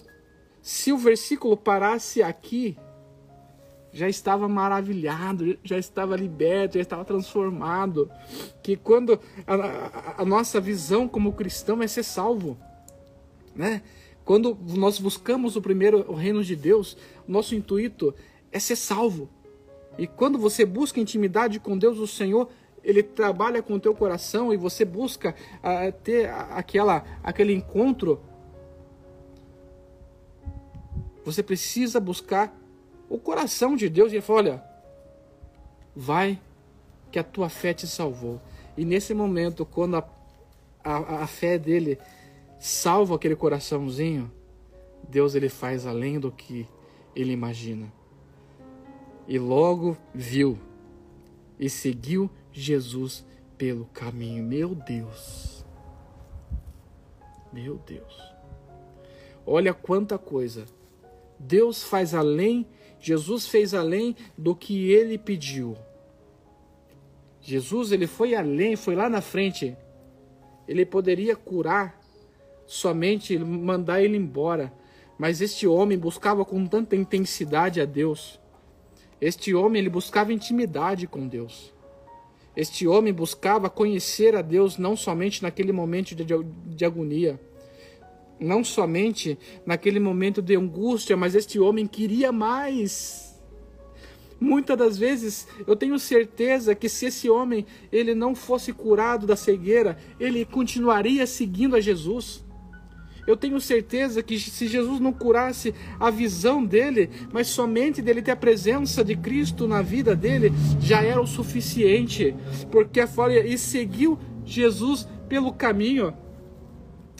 [0.62, 2.76] Se o versículo parasse aqui,
[3.94, 8.10] já estava maravilhado, já estava liberto, já estava transformado.
[8.60, 12.58] Que quando a, a, a nossa visão como cristão é ser salvo,
[13.54, 13.82] né?
[14.24, 18.12] Quando nós buscamos o primeiro o reino de Deus, nosso intuito
[18.50, 19.30] é ser salvo.
[19.96, 22.48] E quando você busca intimidade com Deus, o Senhor,
[22.82, 28.20] ele trabalha com o teu coração e você busca uh, ter aquela, aquele encontro.
[31.24, 32.63] Você precisa buscar
[33.08, 34.64] o coração de Deus e ele falou: Olha,
[35.94, 36.40] vai
[37.10, 38.40] que a tua fé te salvou.
[38.76, 40.08] E nesse momento, quando a,
[40.82, 41.98] a, a fé dele
[42.58, 44.30] salva aquele coraçãozinho,
[45.08, 46.66] Deus ele faz além do que
[47.14, 47.92] ele imagina.
[49.28, 50.58] E logo viu
[51.58, 53.24] e seguiu Jesus
[53.56, 54.42] pelo caminho.
[54.42, 55.64] Meu Deus.
[57.52, 58.34] Meu Deus.
[59.46, 60.64] Olha quanta coisa.
[61.38, 62.66] Deus faz além,
[63.04, 65.76] Jesus fez além do que ele pediu.
[67.42, 69.76] Jesus, ele foi além, foi lá na frente.
[70.66, 72.00] Ele poderia curar
[72.66, 74.72] somente mandar ele embora,
[75.18, 78.40] mas este homem buscava com tanta intensidade a Deus.
[79.20, 81.74] Este homem ele buscava intimidade com Deus.
[82.56, 87.38] Este homem buscava conhecer a Deus não somente naquele momento de, de agonia,
[88.38, 93.34] não somente naquele momento de angústia, mas este homem queria mais.
[94.40, 99.36] Muitas das vezes eu tenho certeza que se esse homem ele não fosse curado da
[99.36, 102.44] cegueira, ele continuaria seguindo a Jesus.
[103.26, 108.32] Eu tenho certeza que se Jesus não curasse a visão dele, mas somente dele ter
[108.32, 112.34] a presença de Cristo na vida dele, já era o suficiente,
[112.70, 116.14] porque a folha e seguiu Jesus pelo caminho.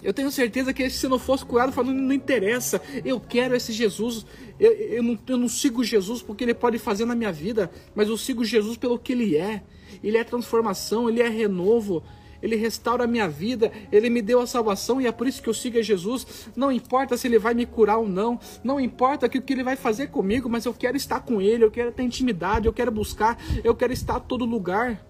[0.05, 4.27] Eu tenho certeza que se não fosse curado, falando, não interessa, eu quero esse Jesus.
[4.61, 8.09] Eu, eu, não, eu não sigo Jesus porque ele pode fazer na minha vida, mas
[8.09, 9.63] eu sigo Jesus pelo que ele é.
[10.03, 12.03] Ele é transformação, ele é renovo.
[12.43, 15.49] Ele restaura a minha vida, Ele me deu a salvação e é por isso que
[15.49, 16.47] eu sigo a Jesus.
[16.55, 19.77] Não importa se Ele vai me curar ou não, não importa o que Ele vai
[19.77, 23.43] fazer comigo, mas eu quero estar com Ele, eu quero ter intimidade, eu quero buscar,
[23.65, 25.03] eu quero estar a todo lugar.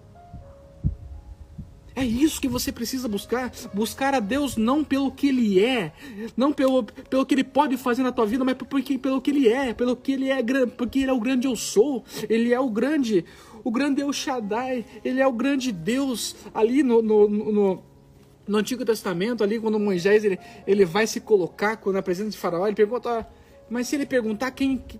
[1.95, 3.51] É isso que você precisa buscar.
[3.73, 5.93] Buscar a Deus não pelo que Ele é,
[6.35, 9.47] não pelo, pelo que Ele pode fazer na tua vida, mas porque, pelo que Ele
[9.47, 12.03] é, pelo que Ele é, porque Ele é o grande eu sou.
[12.29, 13.23] Ele é o grande,
[13.63, 14.85] o grande El Shaddai.
[15.03, 17.83] Ele é o grande Deus ali no, no, no,
[18.47, 20.37] no Antigo Testamento, ali quando Moisés ele,
[20.67, 23.27] ele vai se colocar na presença de Faraó, ele pergunta,
[23.69, 24.99] mas se ele perguntar quem, que,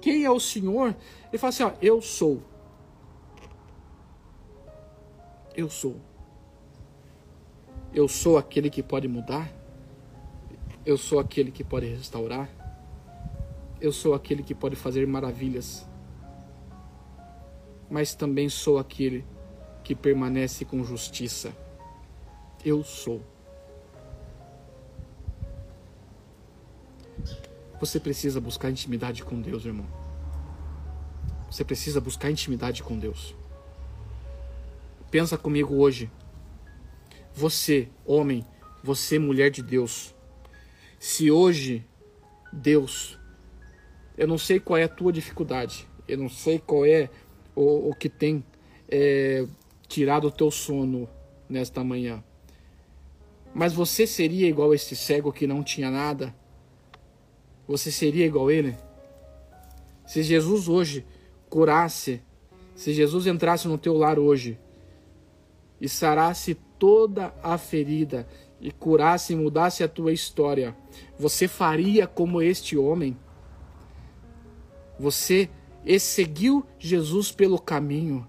[0.00, 0.94] quem é o Senhor,
[1.30, 2.42] ele fala assim: ó, eu sou.
[5.54, 5.96] Eu sou.
[7.92, 9.50] Eu sou aquele que pode mudar.
[10.86, 12.48] Eu sou aquele que pode restaurar.
[13.80, 15.86] Eu sou aquele que pode fazer maravilhas.
[17.90, 19.24] Mas também sou aquele
[19.82, 21.52] que permanece com justiça.
[22.64, 23.20] Eu sou.
[27.80, 29.86] Você precisa buscar intimidade com Deus, irmão.
[31.50, 33.34] Você precisa buscar intimidade com Deus.
[35.10, 36.10] Pensa comigo hoje.
[37.34, 38.44] Você, homem,
[38.82, 40.14] você, mulher de Deus.
[40.98, 41.84] Se hoje
[42.52, 43.18] Deus,
[44.16, 47.08] eu não sei qual é a tua dificuldade, eu não sei qual é
[47.54, 48.44] o, o que tem
[48.88, 49.46] é,
[49.88, 51.08] tirado o teu sono
[51.48, 52.22] nesta manhã,
[53.54, 56.34] mas você seria igual esse cego que não tinha nada?
[57.66, 58.76] Você seria igual ele?
[60.06, 61.04] Se Jesus hoje
[61.48, 62.22] curasse,
[62.74, 64.58] se Jesus entrasse no teu lar hoje,
[65.80, 68.28] e sarasse toda a ferida
[68.60, 70.76] e curasse e mudasse a tua história,
[71.18, 73.16] você faria como este homem?
[74.98, 75.48] Você
[75.98, 78.26] seguiu Jesus pelo caminho.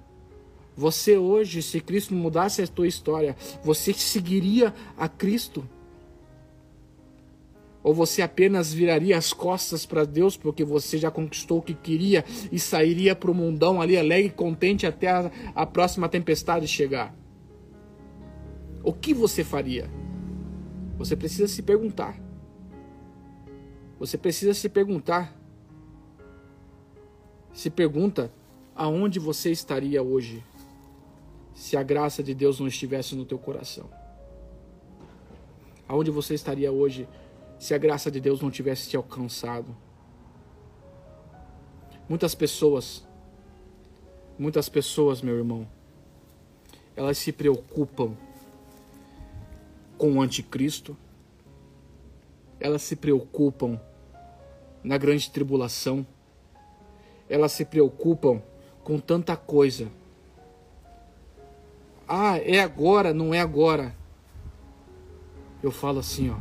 [0.76, 5.68] Você hoje, se Cristo mudasse a tua história, você seguiria a Cristo?
[7.84, 12.24] Ou você apenas viraria as costas para Deus porque você já conquistou o que queria
[12.52, 17.21] e sairia para o mundão ali alegre e contente até a, a próxima tempestade chegar?
[18.84, 19.90] O que você faria?
[20.98, 22.20] Você precisa se perguntar.
[24.00, 25.38] Você precisa se perguntar.
[27.54, 28.32] Se pergunta
[28.76, 30.44] aonde você estaria hoje
[31.54, 33.90] se a graça de Deus não estivesse no teu coração.
[35.88, 37.08] Aonde você estaria hoje
[37.60, 39.76] se a graça de Deus não tivesse te alcançado?
[42.10, 43.06] Muitas pessoas,
[44.40, 45.68] muitas pessoas, meu irmão,
[46.96, 48.18] elas se preocupam
[50.02, 50.98] com o anticristo,
[52.60, 53.80] elas se preocupam
[54.84, 56.04] na grande tribulação,
[57.30, 58.42] elas se preocupam
[58.84, 59.90] com tanta coisa.
[62.08, 63.96] Ah, é agora, não é agora.
[65.62, 66.38] Eu falo assim, ó.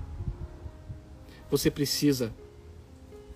[1.50, 2.32] Você precisa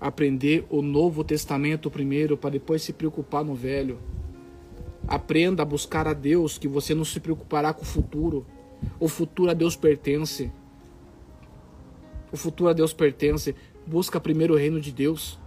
[0.00, 3.98] aprender o Novo Testamento primeiro para depois se preocupar no Velho.
[5.06, 8.46] Aprenda a buscar a Deus, que você não se preocupará com o futuro.
[8.98, 10.52] O futuro a Deus pertence.
[12.32, 13.54] O futuro a Deus pertence.
[13.86, 15.38] Busca primeiro o reino de Deus.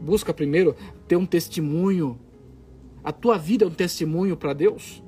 [0.00, 0.76] Busca primeiro
[1.08, 2.18] ter um testemunho.
[3.02, 5.02] A tua vida é um testemunho para Deus.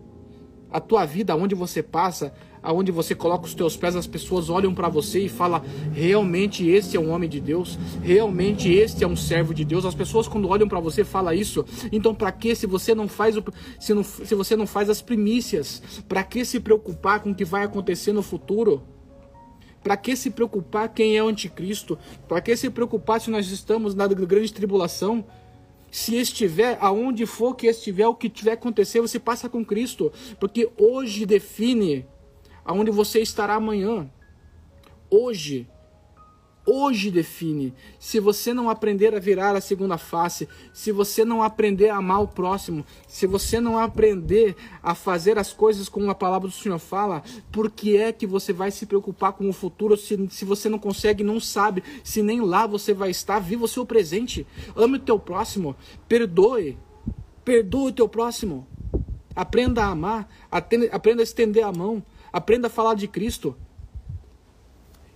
[0.70, 4.74] A tua vida, onde você passa, aonde você coloca os teus pés, as pessoas olham
[4.74, 9.16] para você e falam: realmente este é um homem de Deus, realmente este é um
[9.16, 9.84] servo de Deus.
[9.84, 11.64] As pessoas quando olham para você falam isso.
[11.90, 13.44] Então, para que se você não faz o,
[13.78, 17.44] se, não, se você não faz as primícias, para que se preocupar com o que
[17.44, 18.82] vai acontecer no futuro?
[19.82, 21.98] Para que se preocupar quem é o anticristo?
[22.26, 25.24] Para que se preocupar se nós estamos na grande tribulação?
[25.90, 30.68] Se estiver aonde for que estiver, o que tiver acontecer, você passa com Cristo, porque
[30.76, 32.06] hoje define
[32.68, 34.08] aonde você estará amanhã.
[35.10, 35.66] Hoje
[36.70, 37.72] hoje define.
[37.98, 42.22] Se você não aprender a virar a segunda face, se você não aprender a amar
[42.22, 46.78] o próximo, se você não aprender a fazer as coisas como a palavra do Senhor
[46.78, 50.68] fala, por que é que você vai se preocupar com o futuro se, se você
[50.68, 53.38] não consegue, não sabe, se nem lá você vai estar?
[53.38, 54.46] Viva o seu presente.
[54.76, 55.74] Ame o teu próximo.
[56.06, 56.76] Perdoe.
[57.46, 58.66] Perdoe o teu próximo.
[59.34, 60.28] Aprenda a amar.
[60.50, 62.04] Aprenda a estender a mão.
[62.32, 63.56] Aprenda a falar de Cristo.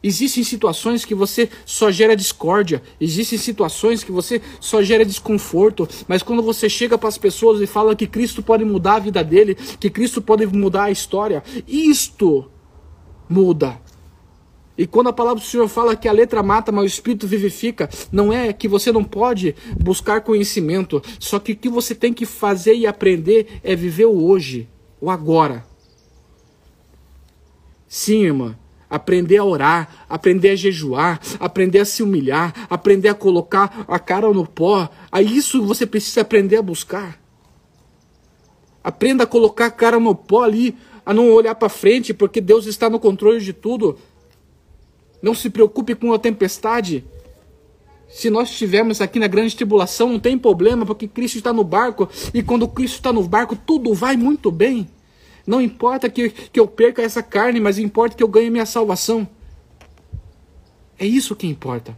[0.02, 6.24] Existem situações que você só gera discórdia, existem situações que você só gera desconforto, mas
[6.24, 9.54] quando você chega para as pessoas e fala que Cristo pode mudar a vida dele,
[9.54, 12.50] que Cristo pode mudar a história, isto
[13.28, 13.80] muda.
[14.76, 17.88] E quando a palavra do Senhor fala que a letra mata, mas o espírito vivifica,
[18.10, 22.26] não é que você não pode buscar conhecimento, só que o que você tem que
[22.26, 24.68] fazer e aprender é viver o hoje,
[25.00, 25.72] o agora.
[27.95, 28.57] Sim, irmã,
[28.88, 34.32] aprender a orar, aprender a jejuar, aprender a se humilhar, aprender a colocar a cara
[34.32, 34.88] no pó.
[35.12, 37.20] A isso você precisa aprender a buscar.
[38.82, 40.74] Aprenda a colocar a cara no pó ali,
[41.05, 43.99] a não olhar para frente, porque Deus está no controle de tudo.
[45.20, 47.05] Não se preocupe com a tempestade.
[48.09, 52.09] Se nós estivermos aqui na grande tribulação, não tem problema, porque Cristo está no barco,
[52.32, 54.88] e quando Cristo está no barco, tudo vai muito bem.
[55.47, 59.28] Não importa que, que eu perca essa carne, mas importa que eu ganhe minha salvação.
[60.99, 61.97] É isso que importa.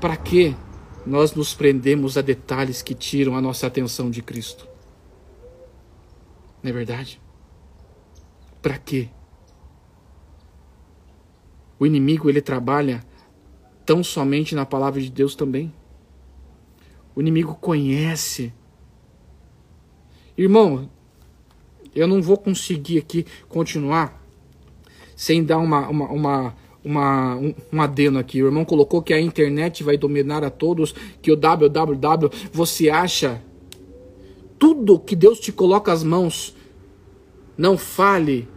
[0.00, 0.54] Para que
[1.06, 4.68] nós nos prendemos a detalhes que tiram a nossa atenção de Cristo?
[6.62, 7.20] Não é verdade?
[8.60, 9.08] Para quê?
[11.78, 13.04] O inimigo ele trabalha
[13.84, 15.72] tão somente na palavra de Deus também.
[17.14, 18.52] O inimigo conhece
[20.36, 20.88] Irmão,
[21.94, 24.20] eu não vou conseguir aqui continuar
[25.14, 26.54] sem dar uma, uma, uma,
[26.84, 28.42] uma, um, um adeno aqui.
[28.42, 33.40] O irmão colocou que a internet vai dominar a todos, que o www, você acha
[34.58, 36.54] tudo que Deus te coloca as mãos,
[37.56, 38.48] não fale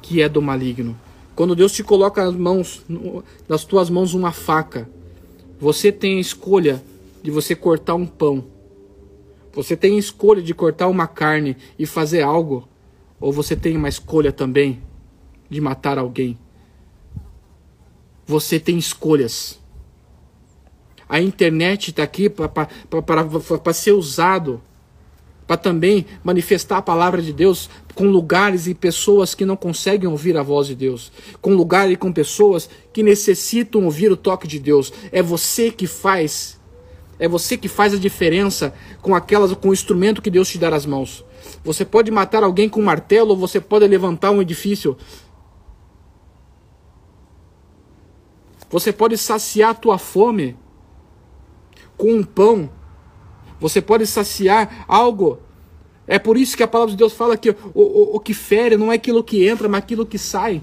[0.00, 0.98] que é do maligno.
[1.34, 2.82] Quando Deus te coloca as mãos,
[3.46, 4.88] nas tuas mãos uma faca,
[5.60, 6.82] você tem a escolha
[7.22, 8.55] de você cortar um pão
[9.56, 12.68] você tem escolha de cortar uma carne e fazer algo,
[13.18, 14.82] ou você tem uma escolha também
[15.48, 16.38] de matar alguém.
[18.26, 19.58] Você tem escolhas.
[21.08, 24.60] A internet está aqui para ser usado
[25.46, 30.36] para também manifestar a palavra de Deus com lugares e pessoas que não conseguem ouvir
[30.36, 34.58] a voz de Deus, com lugares e com pessoas que necessitam ouvir o toque de
[34.58, 34.92] Deus.
[35.10, 36.55] É você que faz
[37.18, 40.70] é você que faz a diferença com aquelas com o instrumento que Deus te dá
[40.70, 41.24] nas mãos.
[41.64, 44.96] Você pode matar alguém com um martelo ou você pode levantar um edifício.
[48.68, 50.56] Você pode saciar a tua fome
[51.96, 52.70] com um pão.
[53.58, 55.38] Você pode saciar algo.
[56.06, 58.76] É por isso que a palavra de Deus fala que o, o, o que fere
[58.76, 60.62] não é aquilo que entra, mas aquilo que sai.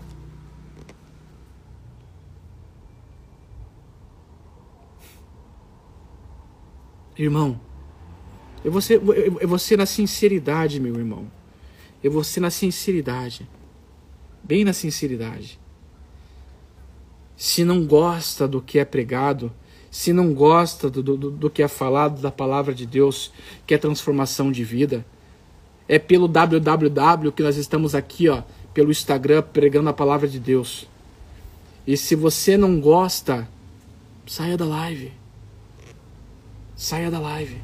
[7.24, 7.58] Irmão,
[8.66, 9.00] eu vou, ser,
[9.60, 11.26] ser na sinceridade, meu irmão.
[12.04, 13.48] Eu vou ser na sinceridade.
[14.44, 15.58] Bem na sinceridade.
[17.38, 19.52] Se não gosta do que é pregado,
[19.90, 23.32] se não gosta do, do, do que é falado da palavra de Deus,
[23.66, 25.06] que é transformação de vida,
[25.88, 28.44] é pelo www que nós estamos aqui, ó,
[28.74, 30.88] pelo Instagram, pregando a palavra de Deus.
[31.88, 33.48] E se você não gosta,
[34.26, 35.23] saia da live.
[36.84, 37.62] Saia da live.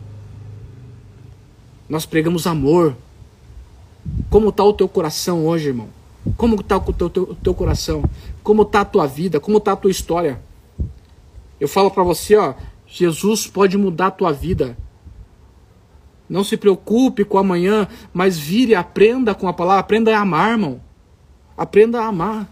[1.89, 2.95] Nós pregamos amor.
[4.29, 5.89] Como está o teu coração hoje, irmão?
[6.37, 8.01] Como está o teu, teu, teu coração?
[8.41, 9.37] Como está a tua vida?
[9.37, 10.41] Como está a tua história?
[11.59, 12.53] Eu falo para você, ó,
[12.87, 14.77] Jesus pode mudar a tua vida.
[16.29, 20.79] Não se preocupe com amanhã, mas vire, aprenda com a palavra, aprenda a amar, irmão.
[21.57, 22.47] Aprenda a amar.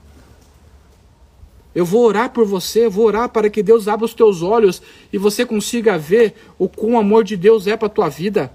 [1.77, 4.81] Eu vou orar por você, eu vou orar para que Deus abra os teus olhos
[5.13, 8.51] e você consiga ver o quão o amor de Deus é para a tua vida.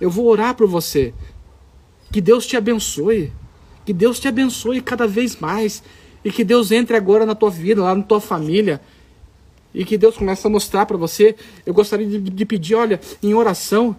[0.00, 1.14] Eu vou orar por você.
[2.10, 3.32] Que Deus te abençoe.
[3.86, 5.84] Que Deus te abençoe cada vez mais.
[6.24, 8.80] E que Deus entre agora na tua vida, lá na tua família.
[9.72, 11.36] E que Deus comece a mostrar para você.
[11.64, 13.94] Eu gostaria de, de pedir, olha, em oração,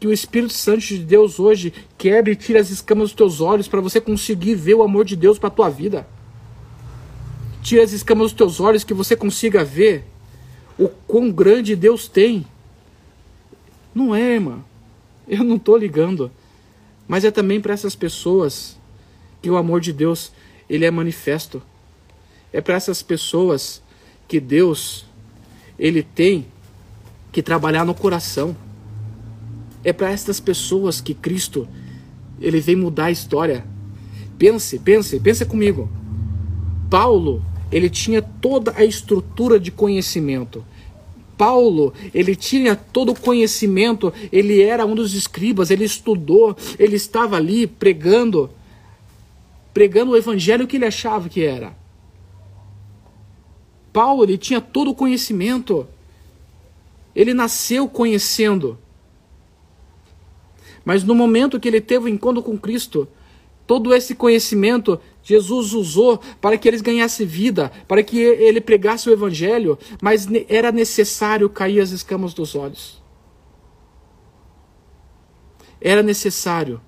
[0.00, 3.68] que o Espírito Santo de Deus hoje quebre e tire as escamas dos teus olhos
[3.68, 6.04] para você conseguir ver o amor de Deus para a tua vida.
[7.62, 10.04] Tire as escamas dos teus olhos que você consiga ver
[10.78, 12.46] o quão grande Deus tem.
[13.94, 14.64] Não é, irmã.
[15.28, 16.30] Eu não estou ligando.
[17.06, 18.78] Mas é também para essas pessoas
[19.42, 20.32] que o amor de Deus
[20.68, 21.62] ele é manifesto.
[22.52, 23.82] É para essas pessoas
[24.26, 25.04] que Deus
[25.78, 26.46] ele tem
[27.32, 28.56] que trabalhar no coração.
[29.84, 31.68] É para estas pessoas que Cristo
[32.40, 33.64] ele vem mudar a história.
[34.38, 35.90] Pense, pense, pense comigo.
[36.90, 40.64] Paulo, ele tinha toda a estrutura de conhecimento.
[41.38, 47.36] Paulo, ele tinha todo o conhecimento, ele era um dos escribas, ele estudou, ele estava
[47.36, 48.50] ali pregando,
[49.72, 51.74] pregando o evangelho que ele achava que era.
[53.92, 55.86] Paulo, ele tinha todo o conhecimento.
[57.14, 58.78] Ele nasceu conhecendo.
[60.84, 63.08] Mas no momento que ele teve o encontro com Cristo,
[63.66, 69.12] todo esse conhecimento Jesus usou para que eles ganhassem vida, para que ele pregasse o
[69.12, 73.00] evangelho, mas era necessário cair as escamas dos olhos.
[75.80, 76.80] Era necessário.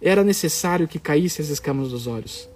[0.00, 2.48] Era necessário que caísse as escamas dos olhos.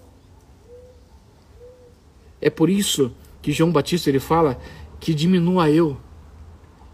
[2.41, 4.59] É por isso que João Batista ele fala
[5.01, 5.99] que diminua eu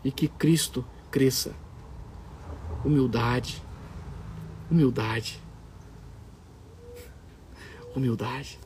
[0.04, 1.54] e que Cristo cresça.
[2.84, 3.62] Humildade.
[4.70, 5.40] Humildade.
[7.94, 8.58] Humildade.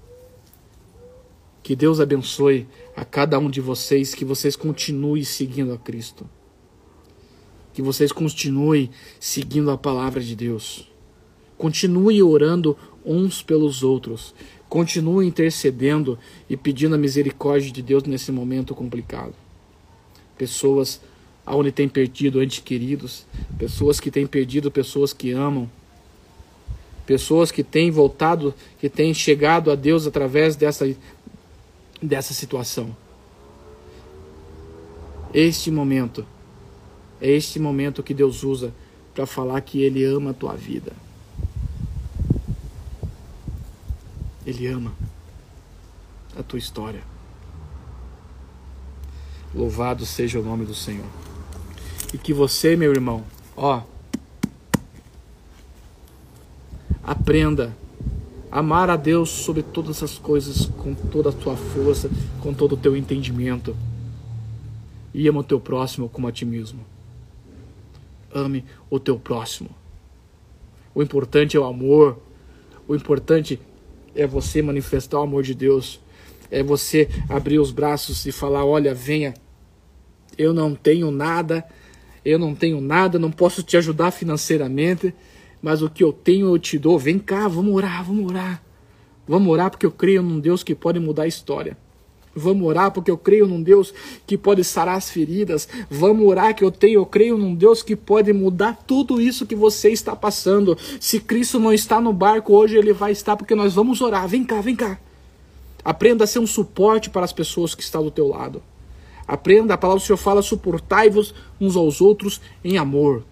[1.63, 6.29] Que Deus abençoe a cada um de vocês, que vocês continuem seguindo a Cristo.
[7.73, 10.91] Que vocês continuem seguindo a palavra de Deus.
[11.57, 14.35] Continue orando uns pelos outros.
[14.69, 16.19] Continue intercedendo
[16.51, 19.35] e pedindo a misericórdia de Deus nesse momento complicado.
[20.37, 21.01] Pessoas
[21.47, 23.27] onde têm perdido entes queridos,
[23.59, 25.71] pessoas que têm perdido pessoas que amam,
[27.07, 30.93] pessoas que têm voltado, que têm chegado a Deus através dessa,
[32.03, 32.97] dessa situação.
[35.33, 36.25] Este momento,
[37.21, 38.73] é este momento que Deus usa
[39.15, 40.93] para falar que Ele ama a tua vida.
[44.47, 44.93] Ele ama
[46.37, 47.03] a tua história.
[49.55, 51.07] Louvado seja o nome do Senhor.
[52.13, 53.25] E que você, meu irmão,
[53.57, 53.83] ó,
[57.03, 57.75] aprenda
[58.51, 62.11] a amar a Deus sobre todas as coisas, com toda a tua força,
[62.41, 63.77] com todo o teu entendimento.
[65.13, 66.81] E ama o teu próximo como a ti mesmo.
[68.33, 69.71] Ame o teu próximo.
[70.95, 72.19] O importante é o amor.
[72.87, 73.61] O importante
[74.15, 76.01] é você manifestar o amor de Deus.
[76.51, 79.35] É você abrir os braços e falar: Olha, venha.
[80.37, 81.65] Eu não tenho nada
[82.25, 85.15] eu não tenho nada, não posso te ajudar financeiramente,
[85.65, 86.99] mas o que eu tenho eu te dou.
[86.99, 88.63] Vem cá, vamos orar, vamos orar.
[89.27, 91.75] Vamos orar porque eu creio num Deus que pode mudar a história.
[92.37, 93.95] Vamos orar porque eu creio num Deus
[94.27, 95.67] que pode sarar as feridas.
[95.89, 99.57] Vamos orar que eu tenho, eu creio num Deus que pode mudar tudo isso que
[99.57, 100.77] você está passando.
[101.01, 104.29] Se Cristo não está no barco hoje, ele vai estar porque nós vamos orar.
[104.29, 105.01] Vem cá, vem cá.
[105.83, 108.63] Aprenda a ser um suporte para as pessoas que estão do teu lado.
[109.27, 113.25] Aprenda, a palavra do Senhor fala, suportai-vos uns aos outros em amor.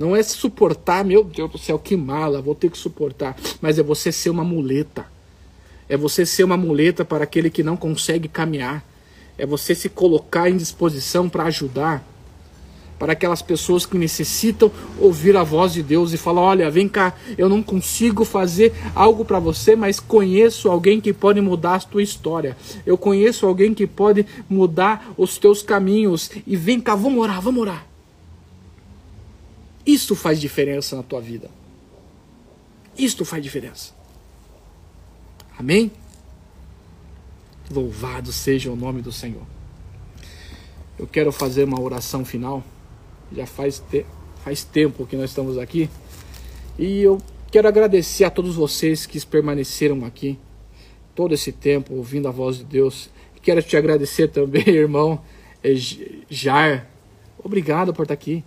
[0.00, 3.36] Não é suportar, meu Deus do céu, que mala, vou ter que suportar.
[3.60, 5.04] Mas é você ser uma muleta.
[5.90, 8.82] É você ser uma muleta para aquele que não consegue caminhar.
[9.36, 12.02] É você se colocar em disposição para ajudar
[12.98, 17.14] para aquelas pessoas que necessitam ouvir a voz de Deus e falar: olha, vem cá,
[17.36, 22.02] eu não consigo fazer algo para você, mas conheço alguém que pode mudar a tua
[22.02, 22.56] história.
[22.86, 26.30] Eu conheço alguém que pode mudar os teus caminhos.
[26.46, 27.89] E vem cá, vamos orar, vamos orar.
[29.84, 31.50] Isso faz diferença na tua vida.
[32.96, 33.92] Isto faz diferença.
[35.58, 35.90] Amém?
[37.70, 39.46] Louvado seja o nome do Senhor.
[40.98, 42.62] Eu quero fazer uma oração final
[43.32, 44.04] já faz, te
[44.44, 45.88] faz tempo que nós estamos aqui.
[46.78, 47.20] E eu
[47.50, 50.38] quero agradecer a todos vocês que permaneceram aqui
[51.14, 53.10] todo esse tempo ouvindo a voz de Deus.
[53.42, 55.22] Quero te agradecer também, irmão
[55.62, 55.74] é,
[56.28, 56.88] Jar.
[57.42, 58.44] Obrigado por estar aqui.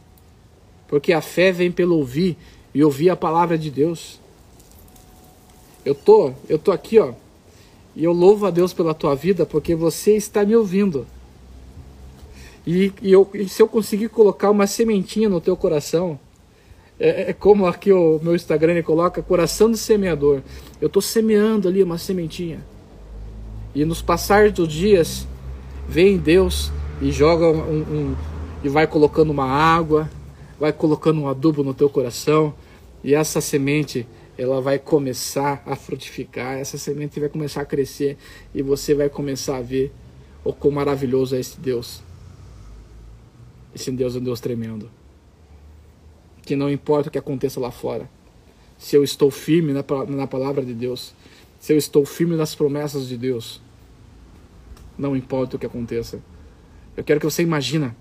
[0.94, 2.38] Porque a fé vem pelo ouvir
[2.72, 4.20] e ouvir a palavra de Deus.
[5.84, 7.14] Eu tô, eu tô aqui, ó.
[7.96, 11.08] E eu louvo a Deus pela tua vida porque você está me ouvindo.
[12.64, 16.20] E, e, eu, e se eu conseguir colocar uma sementinha no teu coração,
[17.00, 20.44] é, é como aqui o meu Instagram coloca, coração de semeador.
[20.80, 22.64] Eu estou semeando ali uma sementinha.
[23.74, 25.28] E nos passar dos dias,
[25.90, 26.72] vem Deus
[27.02, 28.16] e joga um, um,
[28.64, 30.08] e vai colocando uma água,
[30.60, 32.54] vai colocando um adubo no teu coração
[33.04, 38.18] e essa semente ela vai começar a frutificar, essa semente vai começar a crescer
[38.54, 39.92] e você vai começar a ver
[40.44, 42.02] o quão maravilhoso é esse Deus.
[43.76, 44.90] Esse Deus é um Deus tremendo.
[46.44, 48.10] Que não importa o que aconteça lá fora,
[48.78, 51.14] se eu estou firme na, na palavra de Deus,
[51.60, 53.62] se eu estou firme nas promessas de Deus,
[54.98, 56.22] não importa o que aconteça.
[56.98, 57.92] Eu quero que você imagine,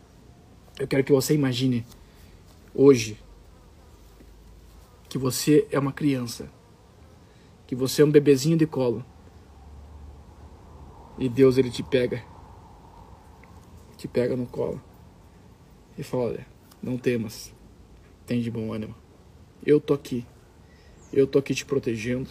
[0.78, 1.84] eu quero que você imagine
[2.74, 3.18] hoje
[5.08, 6.50] que você é uma criança,
[7.66, 9.04] que você é um bebezinho de colo.
[11.18, 12.24] E Deus ele te pega,
[13.96, 14.80] te pega no colo
[15.98, 16.46] e fala: olha,
[16.82, 17.52] não temas,
[18.26, 18.94] tem de bom ânimo.
[19.64, 20.26] Eu tô aqui,
[21.12, 22.30] eu tô aqui te protegendo.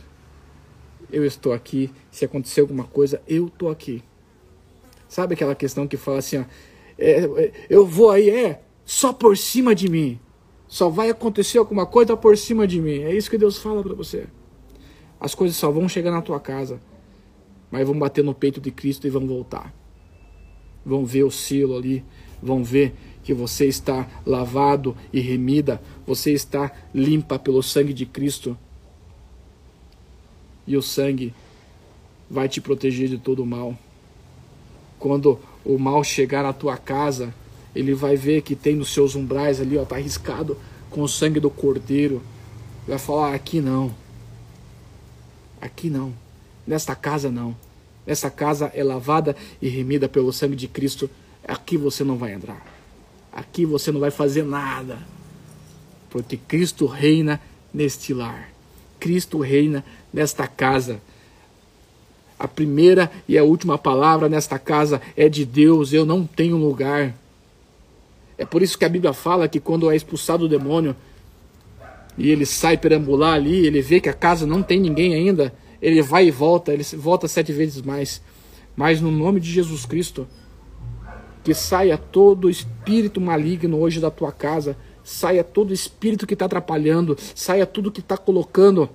[1.11, 1.91] Eu estou aqui.
[2.09, 4.03] Se acontecer alguma coisa, eu tô aqui.
[5.07, 6.45] Sabe aquela questão que fala assim, ó,
[6.97, 10.19] é, é, eu vou aí, é, só por cima de mim.
[10.71, 13.01] Só vai acontecer alguma coisa por cima de mim.
[13.01, 14.27] É isso que Deus fala para você.
[15.19, 16.79] As coisas só vão chegar na tua casa,
[17.69, 19.73] mas vão bater no peito de Cristo e vão voltar.
[20.85, 22.05] Vão ver o selo ali,
[22.41, 28.57] vão ver que você está lavado e remida, você está limpa pelo sangue de Cristo.
[30.65, 31.33] E o sangue
[32.29, 33.77] vai te proteger de todo o mal.
[34.97, 37.35] Quando o mal chegar na tua casa,
[37.75, 40.57] ele vai ver que tem nos seus umbrais ali, ó, tá arriscado
[40.89, 42.21] com o sangue do cordeiro.
[42.87, 43.93] Vai falar: aqui não.
[45.59, 46.13] Aqui não.
[46.67, 47.55] Nesta casa não.
[48.05, 51.09] Essa casa é lavada e remida pelo sangue de Cristo.
[51.47, 52.65] Aqui você não vai entrar.
[53.31, 54.99] Aqui você não vai fazer nada.
[56.09, 57.39] Porque Cristo reina
[57.73, 58.49] neste lar.
[58.99, 61.01] Cristo reina nesta casa.
[62.37, 65.93] A primeira e a última palavra nesta casa é de Deus.
[65.93, 67.15] Eu não tenho lugar.
[68.41, 70.95] É por isso que a Bíblia fala que quando é expulsado o demônio
[72.17, 76.01] e ele sai perambular ali, ele vê que a casa não tem ninguém ainda, ele
[76.01, 78.19] vai e volta, ele volta sete vezes mais.
[78.75, 80.27] Mas no nome de Jesus Cristo,
[81.43, 87.15] que saia todo espírito maligno hoje da tua casa, saia todo espírito que está atrapalhando,
[87.35, 88.89] saia tudo que está colocando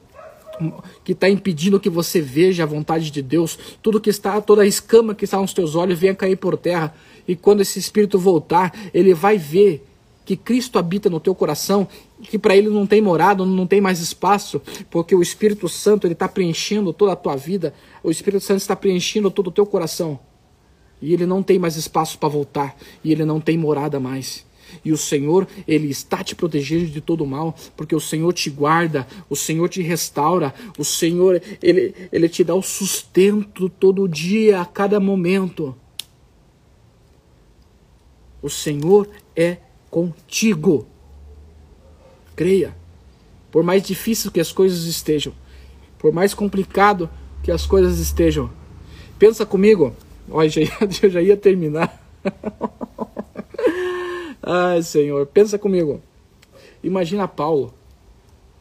[1.04, 4.66] que está impedindo que você veja a vontade de Deus, tudo que está, toda a
[4.66, 6.94] escama que está nos teus olhos venha cair por terra.
[7.26, 9.84] E quando esse espírito voltar, ele vai ver
[10.24, 11.86] que Cristo habita no teu coração,
[12.22, 14.60] que para ele não tem morada, não tem mais espaço,
[14.90, 17.72] porque o Espírito Santo ele está preenchendo toda a tua vida,
[18.02, 20.18] o Espírito Santo está preenchendo todo o teu coração.
[21.00, 24.44] E ele não tem mais espaço para voltar, e ele não tem morada mais.
[24.84, 29.06] E o Senhor, Ele está te protegendo de todo mal, porque o Senhor te guarda,
[29.30, 34.64] o Senhor te restaura, o Senhor, Ele, Ele te dá o sustento todo dia, a
[34.64, 35.74] cada momento.
[38.46, 39.56] O Senhor é
[39.90, 40.86] contigo.
[42.36, 42.76] Creia.
[43.50, 45.32] Por mais difícil que as coisas estejam,
[45.98, 47.10] por mais complicado
[47.42, 48.48] que as coisas estejam,
[49.18, 49.92] pensa comigo.
[50.30, 50.70] Olha, já ia,
[51.02, 52.00] eu já ia terminar.
[54.40, 56.00] Ai, Senhor, pensa comigo.
[56.84, 57.74] Imagina Paulo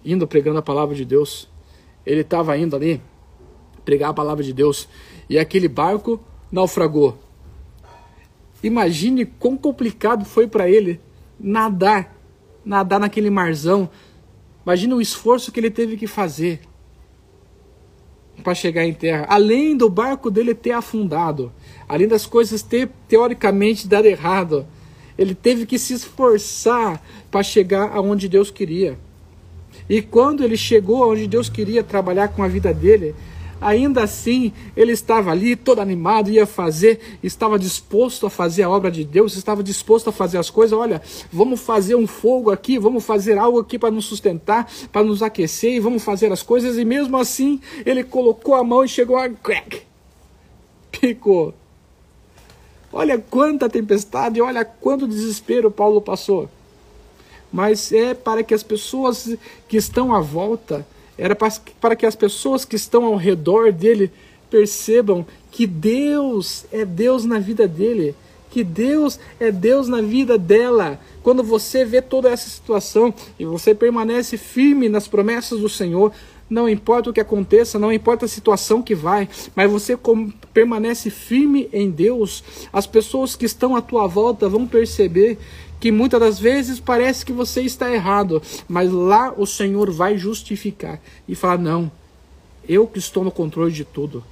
[0.03, 1.47] indo pregando a palavra de Deus.
[2.03, 2.99] Ele estava indo ali
[3.83, 4.89] pregar a palavra de Deus
[5.29, 6.19] e aquele barco
[6.51, 7.19] naufragou.
[8.65, 10.99] Imagine quão complicado foi para ele
[11.39, 12.17] nadar,
[12.65, 13.87] nadar naquele marzão.
[14.65, 16.61] Imagina o esforço que ele teve que fazer
[18.43, 19.27] para chegar em terra.
[19.29, 21.53] Além do barco dele ter afundado,
[21.87, 24.65] além das coisas ter teoricamente dado errado,
[25.15, 26.99] ele teve que se esforçar
[27.29, 28.97] para chegar aonde Deus queria.
[29.87, 33.13] E quando ele chegou aonde Deus queria trabalhar com a vida dele,
[33.65, 38.91] ainda assim ele estava ali todo animado, ia fazer, estava disposto a fazer a obra
[38.91, 40.77] de Deus, estava disposto a fazer as coisas.
[40.77, 41.01] Olha,
[41.33, 45.73] vamos fazer um fogo aqui, vamos fazer algo aqui para nos sustentar, para nos aquecer
[45.73, 46.77] e vamos fazer as coisas.
[46.77, 49.81] E mesmo assim ele colocou a mão e chegou a crack,
[50.91, 51.51] picou.
[52.93, 56.47] Olha quanta tempestade, olha quanto desespero Paulo passou.
[57.51, 59.35] Mas é para que as pessoas
[59.67, 60.85] que estão à volta,
[61.17, 64.11] era para que as pessoas que estão ao redor dele
[64.49, 68.15] percebam que Deus é Deus na vida dele,
[68.51, 70.99] que Deus é Deus na vida dela.
[71.23, 76.11] Quando você vê toda essa situação e você permanece firme nas promessas do Senhor,
[76.49, 79.97] não importa o que aconteça, não importa a situação que vai, mas você
[80.53, 85.39] permanece firme em Deus, as pessoas que estão à tua volta vão perceber
[85.85, 90.99] que muitas das vezes parece que você está errado, mas lá o Senhor vai justificar
[91.27, 91.91] e falar: não,
[92.67, 94.23] eu que estou no controle de tudo.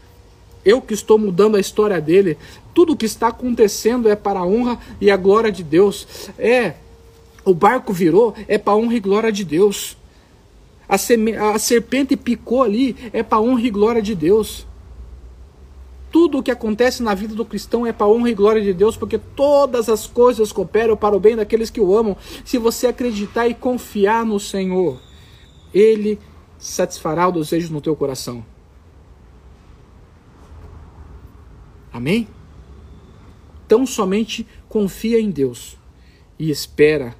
[0.66, 2.40] Eu que estou mudando a história dele.
[2.74, 6.08] Tudo que está acontecendo é para a honra e a glória de Deus.
[6.40, 6.74] É
[7.46, 9.96] O barco virou, é para honra e glória de Deus.
[10.90, 10.96] A,
[11.54, 14.66] a serpente picou ali, é para honra e glória de Deus.
[16.14, 18.96] Tudo o que acontece na vida do cristão é para honra e glória de Deus,
[18.96, 22.16] porque todas as coisas cooperam para o bem daqueles que o amam.
[22.46, 25.02] Se você acreditar e confiar no Senhor,
[25.74, 26.20] Ele
[26.60, 28.46] satisfará o desejo no teu coração.
[31.92, 32.28] Amém?
[33.66, 35.80] Então somente confia em Deus
[36.38, 37.16] e espera.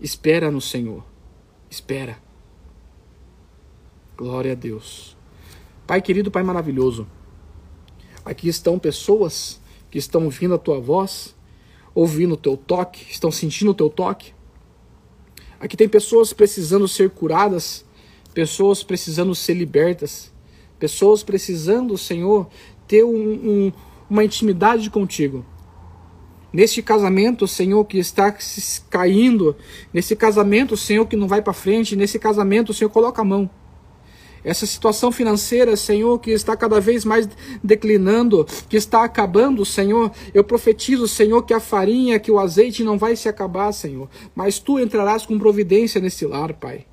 [0.00, 1.04] Espera no Senhor.
[1.68, 2.16] Espera.
[4.16, 5.14] Glória a Deus.
[5.86, 7.06] Pai querido, Pai maravilhoso.
[8.24, 9.60] Aqui estão pessoas
[9.90, 11.34] que estão ouvindo a tua voz,
[11.94, 14.32] ouvindo o teu toque, estão sentindo o teu toque.
[15.60, 17.84] Aqui tem pessoas precisando ser curadas,
[18.32, 20.32] pessoas precisando ser libertas,
[20.78, 22.48] pessoas precisando, Senhor,
[22.88, 23.10] ter um,
[23.66, 23.72] um,
[24.08, 25.44] uma intimidade contigo.
[26.52, 28.36] Neste casamento, Senhor, que está
[28.90, 29.56] caindo,
[29.92, 33.48] nesse casamento, Senhor, que não vai para frente, nesse casamento, Senhor, coloca a mão.
[34.44, 37.28] Essa situação financeira, Senhor, que está cada vez mais
[37.62, 42.98] declinando, que está acabando, Senhor, eu profetizo, Senhor, que a farinha, que o azeite não
[42.98, 46.86] vai se acabar, Senhor, mas tu entrarás com providência nesse lar, Pai.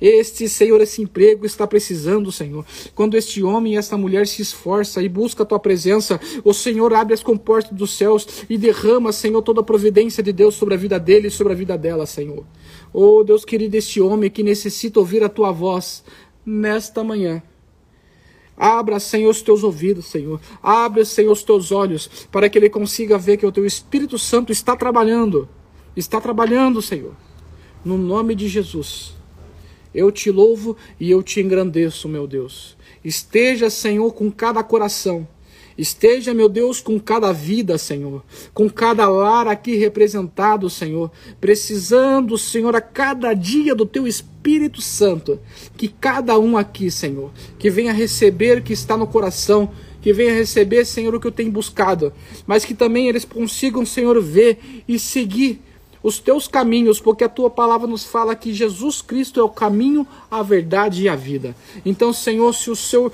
[0.00, 2.64] Este, Senhor, esse emprego está precisando, Senhor.
[2.94, 6.92] Quando este homem e esta mulher se esforça e busca a tua presença, o Senhor
[6.92, 10.76] abre as comportas dos céus e derrama, Senhor, toda a providência de Deus sobre a
[10.76, 12.44] vida dele e sobre a vida dela, Senhor.
[12.92, 16.04] Oh, Deus querido, este homem que necessita ouvir a tua voz,
[16.46, 17.42] nesta manhã.
[18.56, 20.40] Abra, Senhor, os teus ouvidos, Senhor.
[20.62, 24.52] Abra, Senhor, os teus olhos, para que ele consiga ver que o teu Espírito Santo
[24.52, 25.48] está trabalhando.
[25.96, 27.14] Está trabalhando, Senhor.
[27.84, 29.14] No nome de Jesus.
[29.92, 32.76] Eu te louvo e eu te engrandeço, meu Deus.
[33.04, 35.28] Esteja, Senhor, com cada coração
[35.78, 38.24] Esteja, meu Deus, com cada vida, Senhor,
[38.54, 41.10] com cada lar aqui representado, Senhor,
[41.40, 45.38] precisando, Senhor, a cada dia do teu Espírito Santo,
[45.76, 49.70] que cada um aqui, Senhor, que venha receber o que está no coração,
[50.00, 52.12] que venha receber, Senhor, o que eu tenho buscado,
[52.46, 54.58] mas que também eles consigam, Senhor, ver
[54.88, 55.60] e seguir
[56.06, 60.06] os teus caminhos, porque a tua palavra nos fala que Jesus Cristo é o caminho,
[60.30, 61.56] a verdade e a vida.
[61.84, 63.10] Então, Senhor, se o seu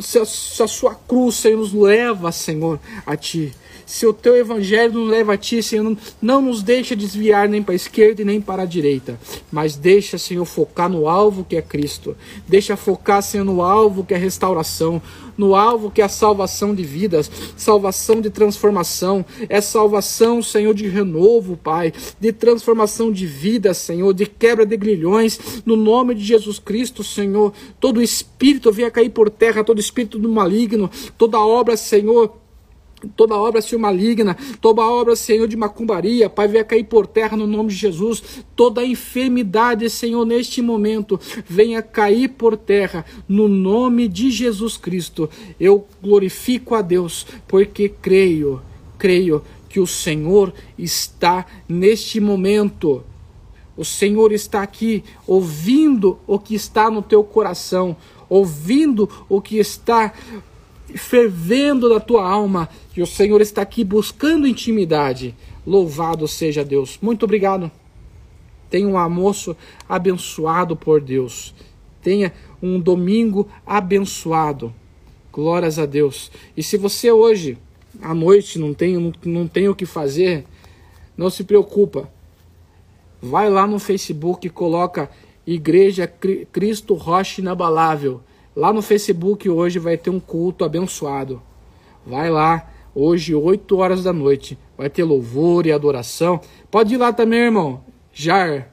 [0.00, 3.52] se a, se a sua cruz, Senhor, nos leva, Senhor, a ti,
[3.84, 7.74] se o teu evangelho nos leva a ti, Senhor, não nos deixa desviar nem para
[7.74, 9.20] a esquerda e nem para a direita,
[9.52, 12.16] mas deixa, Senhor, focar no alvo que é Cristo.
[12.48, 15.02] Deixa focar, Senhor, no alvo que é restauração,
[15.36, 20.86] no alvo que é a salvação de vidas, salvação de transformação, é salvação, Senhor, de
[20.88, 26.58] renovo, Pai, de transformação de vida, Senhor, de quebra de grilhões, no nome de Jesus
[26.58, 27.52] Cristo, Senhor.
[27.80, 32.43] Todo espírito venha cair por terra, todo espírito do maligno, toda obra, Senhor,
[33.16, 37.46] toda obra, Senhor, maligna, toda obra, Senhor, de macumbaria, Pai, venha cair por terra no
[37.46, 38.22] nome de Jesus.
[38.56, 45.28] Toda enfermidade, Senhor, neste momento, venha cair por terra no nome de Jesus Cristo.
[45.58, 48.62] Eu glorifico a Deus, porque creio,
[48.98, 53.02] creio que o Senhor está neste momento.
[53.76, 57.96] O Senhor está aqui ouvindo o que está no teu coração,
[58.28, 60.12] ouvindo o que está
[60.96, 65.34] fervendo na tua alma, que o Senhor está aqui buscando intimidade.
[65.66, 66.98] Louvado seja Deus.
[67.00, 67.70] Muito obrigado.
[68.70, 69.56] Tenha um almoço
[69.88, 71.54] abençoado por Deus.
[72.02, 72.32] Tenha
[72.62, 74.74] um domingo abençoado.
[75.32, 76.30] Glórias a Deus.
[76.56, 77.58] E se você hoje,
[78.00, 80.44] à noite, não tem, não, não tem o que fazer,
[81.16, 82.08] não se preocupa.
[83.20, 85.10] Vai lá no Facebook e coloca
[85.46, 88.20] Igreja Cristo Rocha Inabalável
[88.56, 91.42] Lá no Facebook hoje vai ter um culto abençoado.
[92.06, 94.58] Vai lá, hoje, 8 horas da noite.
[94.76, 96.40] Vai ter louvor e adoração.
[96.70, 97.82] Pode ir lá também, irmão.
[98.12, 98.68] Jar,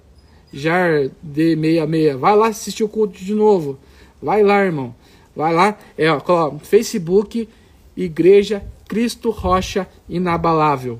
[0.54, 2.18] Jar D66.
[2.18, 3.80] Vai lá assistir o culto de novo.
[4.22, 4.94] Vai lá, irmão.
[5.36, 5.78] Vai lá.
[5.98, 7.48] É, ó, Facebook,
[7.96, 11.00] Igreja Cristo Rocha Inabalável.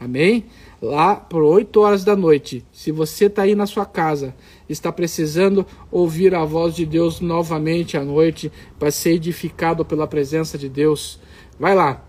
[0.00, 0.46] Amém?
[0.80, 2.64] Lá por 8 horas da noite.
[2.72, 4.34] Se você está aí na sua casa
[4.68, 10.58] está precisando ouvir a voz de Deus novamente à noite para ser edificado pela presença
[10.58, 11.18] de Deus,
[11.58, 12.04] vai lá.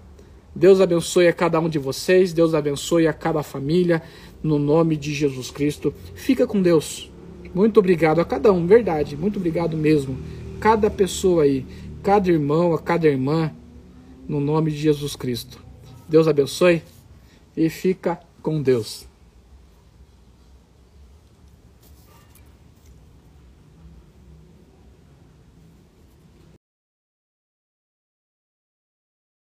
[0.55, 4.01] Deus abençoe a cada um de vocês, Deus abençoe a cada família,
[4.41, 5.93] no nome de Jesus Cristo.
[6.15, 7.09] Fica com Deus.
[7.53, 10.17] Muito obrigado a cada um, verdade, muito obrigado mesmo.
[10.59, 11.65] Cada pessoa aí,
[12.03, 13.51] cada irmão, a cada irmã,
[14.27, 15.59] no nome de Jesus Cristo.
[16.07, 16.83] Deus abençoe
[17.55, 19.08] e fica com Deus.